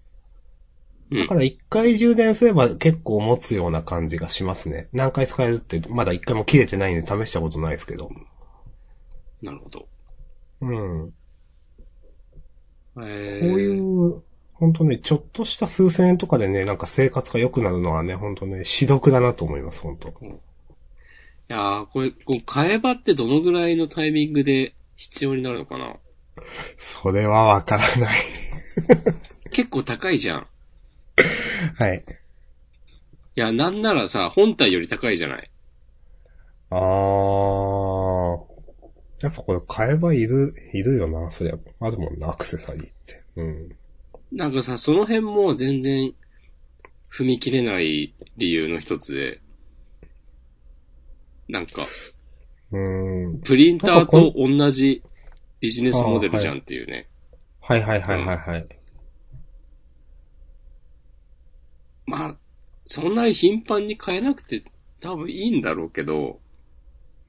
[1.12, 4.90] うんだから一回充電すれば結構持つような感じがしますね。
[4.94, 8.10] 何回使えるってまだ一回も切れてないんで試したことないですけど。
[9.44, 9.88] なるほど。
[10.62, 10.74] う
[11.06, 11.14] ん。
[13.04, 13.80] えこうい
[14.10, 14.22] う、
[14.54, 20.12] 本当ね、ちょっとした数千円とかでね、なんか生活が良くなるのはね、本当ね、私読だなと思います、本当い
[21.48, 25.96] やー、これ、こう、替え刃ってどのぐらいのタイミングで必要になるのかな？
[26.78, 28.20] それはわからない。
[29.52, 30.48] 結構高いじゃん。
[31.76, 32.04] はい。
[33.36, 35.50] いや、なんならさ、本体より高いじゃない？
[36.70, 37.81] あー。
[39.22, 41.58] やっぱこれ買えばいる、いるよな、そりゃ。
[41.80, 43.24] あるもんな、アクセサリーって。
[43.36, 43.76] うん。
[44.32, 46.14] なんかさ、その辺も全然
[47.12, 49.42] 踏み切れない理由の一つで、
[51.48, 51.86] なんか、
[52.72, 53.42] うん。
[53.42, 55.04] プリンターと同じ
[55.60, 57.08] ビジネスモデルじゃんっていうね。
[57.60, 58.68] はいはいはいはいはい。
[62.06, 62.38] まあ、
[62.88, 64.64] そんなに頻繁に変えなくて
[65.00, 66.40] 多分いいんだろうけど、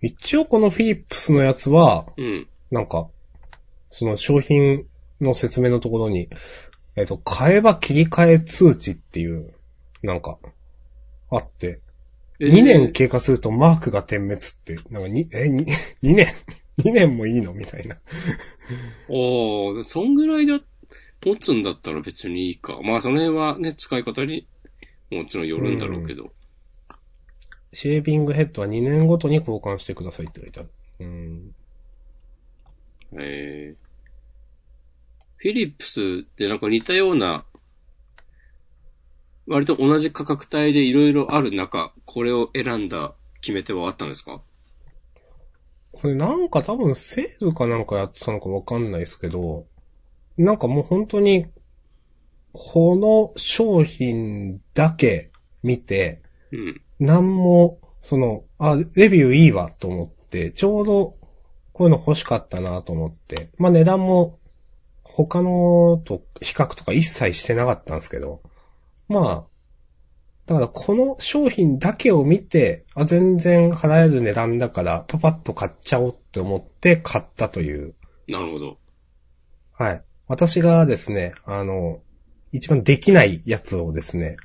[0.03, 2.49] 一応このフィリップスのやつは、うん。
[2.71, 3.09] なんか、
[3.91, 4.85] その商品
[5.21, 6.29] の説明のところに、
[6.97, 9.55] えっ、と、買えば切り替え通知っていう、
[10.03, 10.39] なんか、
[11.31, 11.81] あって、
[12.41, 15.65] えー2年経過するとマークが点滅って、なんかに、え、に、
[16.03, 16.27] 2年
[16.79, 17.97] ?2 年もいいのみたいな。
[19.09, 20.61] おー、そんぐらいだ、
[21.25, 22.81] 持つんだったら別にいいか。
[22.83, 24.49] まあその辺はね、使い方に
[25.13, 26.33] もちろんよるんだろうけど。
[27.73, 30.71] シェービングヘッドは2年ごとに交換してくださいって書いてある。
[31.01, 31.55] うん。
[33.19, 33.77] えー、
[35.37, 37.45] フィリップスってなんか似たような、
[39.47, 44.43] 割と同じ価格帯でいろいろある中、これを選んだ決め手はあったんですか？
[45.93, 49.67] これなんか多分セールかなんかやってたのかわかんないですけど、
[50.37, 51.47] なんかもう本当に、
[52.53, 56.82] この商品だけ見て、うん。
[57.03, 61.17] なんも、その、あ、レビューいいわと思って、ちょうど
[61.73, 64.39] こういうの欲しかったなと思って、まあ値段も
[65.03, 68.41] 他のと比較とか一切してなかったんですけど、
[69.09, 69.45] まあ、
[70.47, 77.95] だからこの商品だけを見て、あ、全然払える値段だから、パパッと買っちゃおうって思って買ったという。
[78.29, 78.79] ななるほど。
[79.73, 80.05] はい。
[80.29, 82.01] 私がですね、あの、
[82.53, 84.37] 一番できないやつをですね、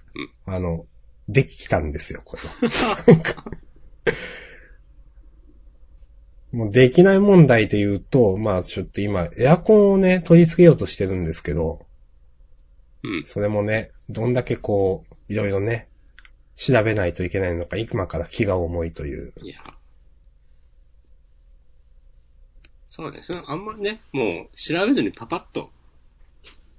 [0.46, 0.86] あの、
[1.28, 2.44] できたんですよ、これ
[6.52, 11.86] もうできない問題で言うと、まあちょっと今、エアコンをね、取り付けようとしてるんですけど、
[13.04, 13.24] うん。
[13.26, 15.88] それもね、どんだけこう、いろいろね、
[16.56, 19.34] 調べないといけないのか、今から気が重いという。
[19.42, 19.60] いや。
[22.88, 23.44] そうですね。
[23.46, 25.70] あんまね、もう調べずにパパッと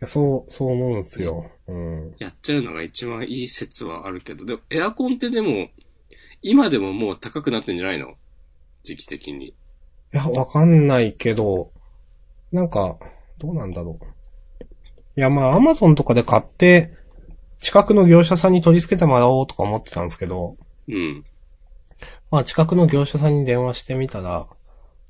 [0.05, 1.51] そう、そう思うんですよ。
[1.67, 2.15] うん。
[2.19, 5.69] やっちゃうのが一番いい説はあるけど、でもエアコンってでも、
[6.41, 8.15] 今でももう高くなってんじゃないの？
[8.85, 9.49] 時期的に。
[9.49, 9.55] い
[10.13, 11.73] や、わかんないけど、
[12.53, 12.97] なんか、
[13.39, 14.65] どうなんだろう。
[15.17, 16.97] いや、まあ、アマゾンとかで買って、
[17.59, 20.57] 近くの業者さんに取り付けてもらおうとか思ってたんですけど、
[20.89, 21.25] うん。
[22.31, 24.47] まあ、近くの業者さんに電話してみたら、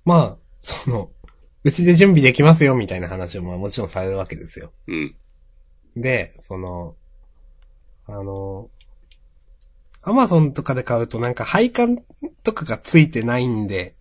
[0.05, 1.11] まあ、その、
[1.65, 4.73] うちで準備できますよ、みたいな話をまあもちろんされるわけですよ。
[4.87, 5.15] うん。
[5.97, 6.95] で、その、
[8.07, 8.71] あの、
[10.03, 11.99] アマゾンとかで買うとなんか配管
[12.43, 13.97] とかがついてないんで、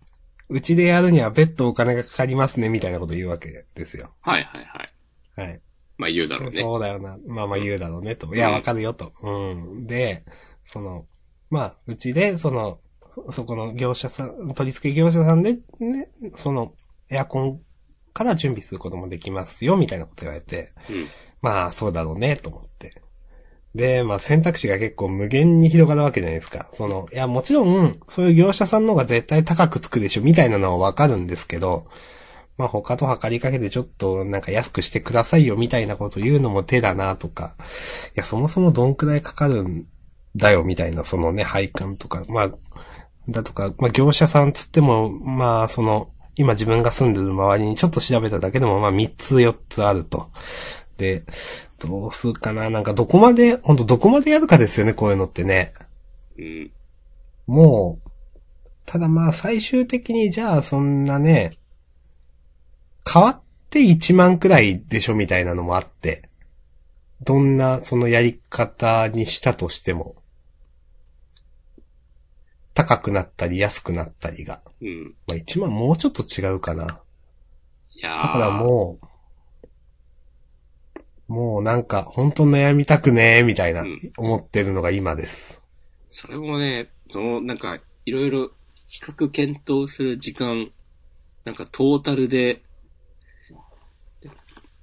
[0.48, 4.10] うちでやるには別途お金がかかりますね、みたいなこと言うわけですよ。
[4.22, 5.48] はいはいはい。
[5.48, 5.60] はい。
[5.98, 6.60] まあ言うだろうね。
[6.60, 7.18] そうだよな。
[7.26, 8.34] まあまあ言うだろうね、と。
[8.34, 9.12] いや、わかるよ、と。
[9.22, 9.86] うん。
[9.86, 10.24] で、
[10.64, 11.06] その、
[11.50, 12.78] まあ、うちで、その、
[13.14, 16.72] そそこの業者さん、取り付け業者さんで、ね、その、
[17.10, 17.60] エアコン
[18.12, 21.06] から準備することもできますよ、みたいなこと言われて、うん。
[21.40, 23.02] まあ、そうだろうね、と思って。
[23.74, 26.68] で、まあ選択肢が結構無限に広がるわけじゃないですか。
[26.72, 31.86] その、いや、もちろん、そういう業者さんの方が絶対高くつくでしょ、みたいなのはわかるんですけど、
[32.56, 37.56] まあ他と測りかけてちょっとなんか安くしてくださいよ、みたいなこと言うのも手だな、とか。
[37.58, 37.62] い
[38.16, 39.86] や、そもそもどんくらいかかるん
[40.34, 42.50] だよ、みたいな、そのね、配管とか、まあ、
[43.28, 50.30] だとか、まあ業者さんつっても、まあその、今自分が住んでる周りにちょっと調べただけでも、まあ3つ4つあると。
[50.96, 51.24] で、
[51.78, 52.70] どうするかな？
[52.70, 55.74] なんかどこまで、ほんとどこまでやるかですよね、こういうのってね。
[56.38, 56.70] うん。
[57.46, 58.10] もう、
[58.86, 61.50] ただまあ最終的にじゃあそんなね、
[63.10, 66.28] 変わって1万くらいでしょみたいなのもあって、
[67.22, 70.14] どんなそのやり方にしたとしても、
[72.78, 74.62] 高くなったり安くなったりが。
[74.80, 75.14] うん。
[75.26, 77.00] まあ1万もうちょっと違うかな。
[77.90, 79.00] いやーだからも
[81.28, 85.60] う、もうなんか、本当悩みたくねーみたいなうん、思ってるのが今です。
[86.08, 88.52] それもね、その、なんか、いろいろ
[88.86, 90.70] 比較検討する時間、
[91.44, 92.62] なんかトータルで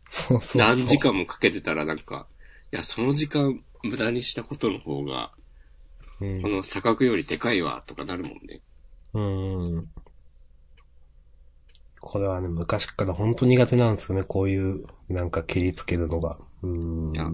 [0.09, 0.61] そうそう。
[0.61, 2.27] 何時間もかけてたらなんか、
[2.71, 5.31] いや、その時間無駄にしたことの方が、
[6.21, 8.61] うんこの差額よりでかいわ、とかなるもんね。
[9.13, 9.19] う
[9.79, 9.89] ん。
[11.99, 16.37] これはね、昔から本当苦手なんですよね、こういう、なんか切りつけるのが。
[16.61, 17.17] うんい。
[17.17, 17.29] や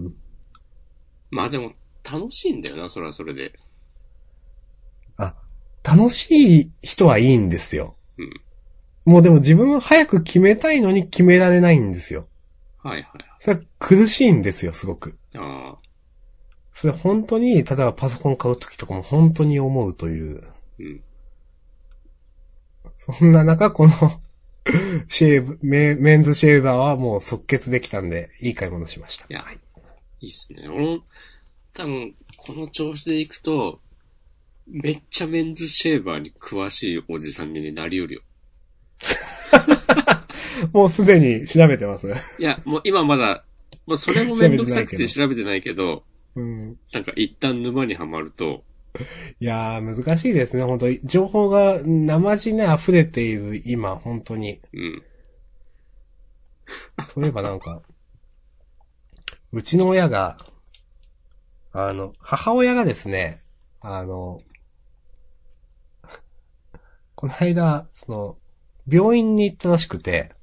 [1.30, 1.72] まあでも、
[2.10, 3.52] 楽しいんだよな、それはそれで。
[5.16, 5.34] あ、
[5.82, 7.96] 楽しい人はいいんですよ。
[8.18, 8.32] うん。
[9.04, 12.28] もうでも自分は早く決めたいのに決められないんですよ。
[12.82, 13.24] はいはい。
[13.38, 15.14] それは苦しいんですよ、すごく。
[15.36, 15.78] ああ、
[16.82, 20.42] それ本当に、例えばパソコン買うときとかも本当に思うという。
[20.80, 21.00] うん。
[22.98, 23.94] そんな中、この、
[25.06, 29.26] シェーブ、メメンズシェーバーはもう即決できたんで、いい買い物しました。
[29.30, 29.44] いや、
[30.20, 30.68] いいっすね。
[30.68, 31.04] 俺も、
[31.72, 33.80] 多分、この調子でいくと、
[34.66, 38.22] めっちゃメンズシェーバーに詳しいおじさんになりうるよ。
[40.74, 42.08] もうすでに調べてます。
[42.40, 43.44] いや、もう今まだ、
[43.86, 46.02] もうそれもめんどくさくて調べてないけど、
[46.36, 46.76] うん。
[46.92, 48.64] なんか一旦沼にはまると、
[49.40, 51.00] いやー、難しいですね、本当に。
[51.04, 54.60] 情報が生地ね、溢れている今、本当に。
[54.72, 55.02] うん。
[57.14, 57.82] そういえばなんか、
[59.52, 60.38] うちの親が、
[61.72, 63.40] あの、母親がですね、
[63.80, 64.40] あの、
[67.14, 68.38] この間、その、
[68.86, 70.34] 病院に行ったらしくて、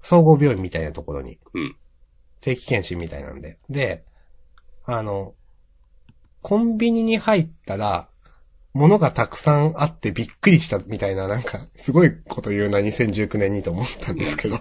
[0.00, 1.76] 総合病院みたいなところに、うん。
[2.40, 3.58] 定期検診みたいなんで。
[3.68, 4.04] で、
[4.98, 5.34] あの、
[6.42, 8.08] コンビニに入ったら、
[8.72, 14.58] 物がたくさんあってびっくりしたみたいな、なんか、すごいこと言うな、2019年にと思ったんですけど。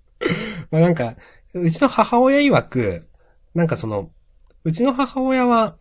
[0.70, 1.16] まあなんか、
[1.54, 3.08] うちの母親曰く、
[3.54, 4.10] なんかその、
[4.64, 5.76] うちの母親は、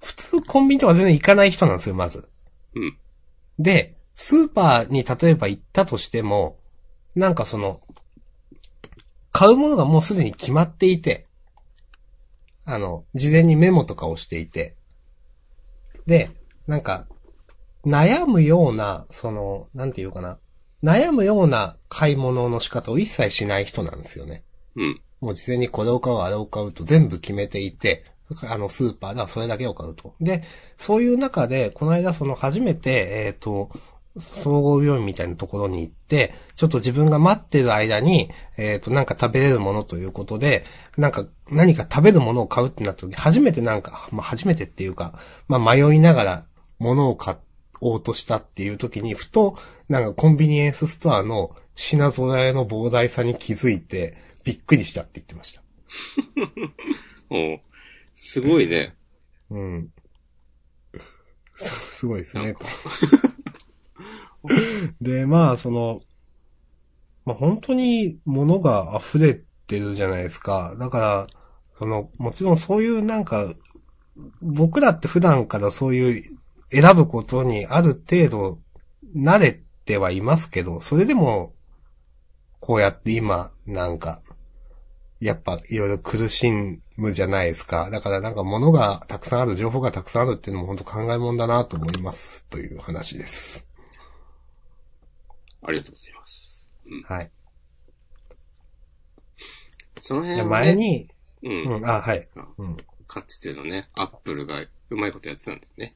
[0.00, 2.28] 普通コンビニとか全然行かない人なんですよ、まず。
[2.74, 2.96] うん。
[3.58, 6.58] で、スーパーに例えば行ったとしても、
[7.14, 7.80] なんかその、
[9.30, 11.24] 買うものがもうすでに決まっていて、
[12.64, 14.76] あの、事前にメモとかをしていて、
[16.06, 16.30] で、
[16.66, 17.06] なんか、
[17.84, 20.38] 悩むような、その、なんていうかな、
[20.82, 24.44] 悩むような買い物の仕方を一切しない人なんですよね。
[24.76, 25.00] うん。
[25.20, 28.04] もう事前にこれを買う、あれを買うと全部決めていて、
[28.48, 30.14] あの、スーパーではそれだけを買うと。
[30.20, 30.42] で、
[30.76, 33.70] そういう中で、この間その初めて、えっ、と、
[34.16, 40.64] 総合病院みたいなところに行って、ちょっと自分が待ってる間に、えっ、と、なんか食べれるものということで、
[40.96, 46.44] なんか何か食べるものを買うってなった時、初めてなんか、まあ初めてっていうか、まあ迷いながら
[46.78, 47.36] 物を買
[47.80, 49.56] おうとしたっていう時に、ふと、
[49.88, 55.62] なんかコンビニエンスストアの品揃えの膨大さに気づいて、びっくりしたって言ってました。
[57.30, 57.60] おう
[58.14, 58.94] すごいね。
[59.50, 59.90] うん。
[61.56, 61.68] す
[62.02, 62.66] すごいですね、と。
[65.00, 66.00] で、まあ、その、
[67.24, 70.76] まあ本当に物が溢れてるじゃないですか。
[70.78, 71.26] だから、
[71.78, 73.54] その、もちろんそういうなんか、
[74.40, 76.38] 僕らって普段からそういう
[76.70, 78.58] 選ぶことにある程度
[79.16, 81.54] 慣れてはいますけど、それでも、
[82.60, 84.22] こうやって今、なんか、
[85.20, 86.50] やっぱいろいろ苦し
[86.96, 87.90] むじゃないですか。
[87.90, 92.46] だからなんか物がたくさんある、情報がたくさんあるっていうのも本当考えもんだなと思います。
[92.50, 93.71] という話です。
[95.62, 96.72] ありがとうございます。
[96.86, 97.02] うん。
[97.02, 97.30] はい。
[100.00, 101.08] その辺はね、前に、
[101.42, 101.48] う。
[101.48, 102.28] うんん、あ、はい。
[102.58, 102.76] うん。
[103.06, 105.94] かつてのね、アップルがうまいことやってたんだよね。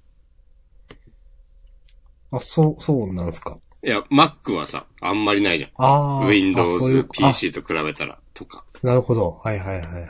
[2.31, 3.57] あ、そう、そうなんですか。
[3.83, 5.71] いや、Mac はさ、あんまりないじゃん。
[5.77, 6.27] ああ。
[6.27, 8.65] Windows う PC と比べたら、とか。
[8.83, 9.41] あなるほど。
[9.45, 10.03] はいはいはい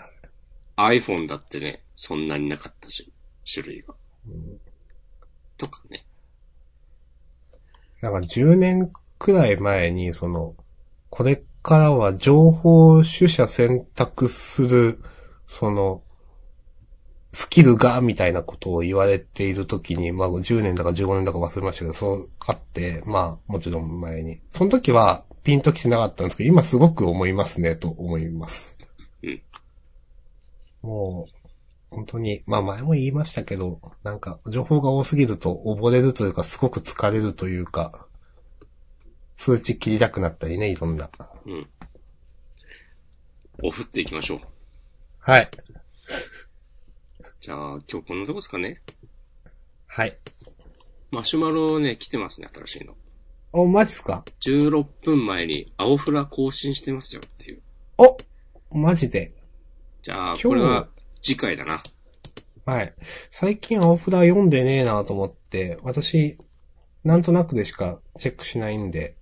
[0.77, 0.99] はい。
[0.99, 3.13] iPhone だってね、そんなになかったし、
[3.51, 3.95] 種類が。
[5.57, 6.05] とかね。
[8.03, 10.55] なんか10年くらい前に、その、
[11.11, 15.01] これからは情報取捨選択する、
[15.47, 16.03] その、
[17.33, 24.41] スキルが、みたいなことを言われているときに、まあ10年だか15年だか忘れましたけど、そうあって、まあもちろん前に。
[24.53, 28.79] その時はピンときてなかったんですけど、今すごく思いますね、と思います。
[29.23, 29.43] うん。
[30.81, 31.49] もう、
[31.91, 38.06] 本当に、まあ前も言いましたけど、なんか情報が多すぎると溺れるというか、すごく疲れるというか、
[39.37, 41.11] 通知切りたくなったりね、いろんな。
[41.47, 41.69] うん。
[43.63, 44.41] オフっていきましょう。
[45.19, 45.51] はい。
[47.41, 47.59] じゃあ、
[47.91, 48.83] 今日こんなとこですかね。
[49.87, 50.17] はい。
[51.11, 52.95] マシュマロね、来てますね、新しいの。
[53.53, 57.63] お、マジっすか？16分前に青フラ更新してますよっていう。
[57.97, 58.17] お
[58.77, 59.33] マジで？
[60.03, 60.89] じゃあ、日これは
[61.23, 61.83] 次回だな。
[62.67, 62.95] はい。
[63.31, 66.37] 最近青札読んでねえなと思って、私、
[67.05, 69.16] なんとなくでしかチェックしないんで、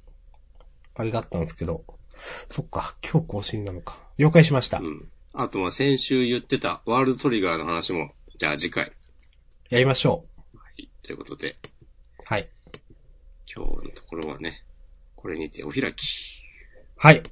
[0.94, 1.84] あれだったんですけど、
[2.50, 3.98] そっか、今日更新なのか。
[4.18, 4.78] 了解しました。
[4.78, 5.08] うん。
[5.34, 8.92] あと、まあ、先週言ってたワールドトリガーの話も、じゃあ次回。
[9.70, 10.58] やりましょう。
[10.58, 10.88] はい。
[11.02, 11.56] ということで、
[12.24, 12.48] はい。
[13.52, 14.64] 今日のところはね、
[15.16, 16.42] これにてお開き。
[16.96, 17.16] はい。
[17.16, 17.22] あり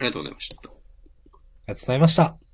[0.00, 0.70] ありがとうございました。
[1.70, 2.49] がとうございました。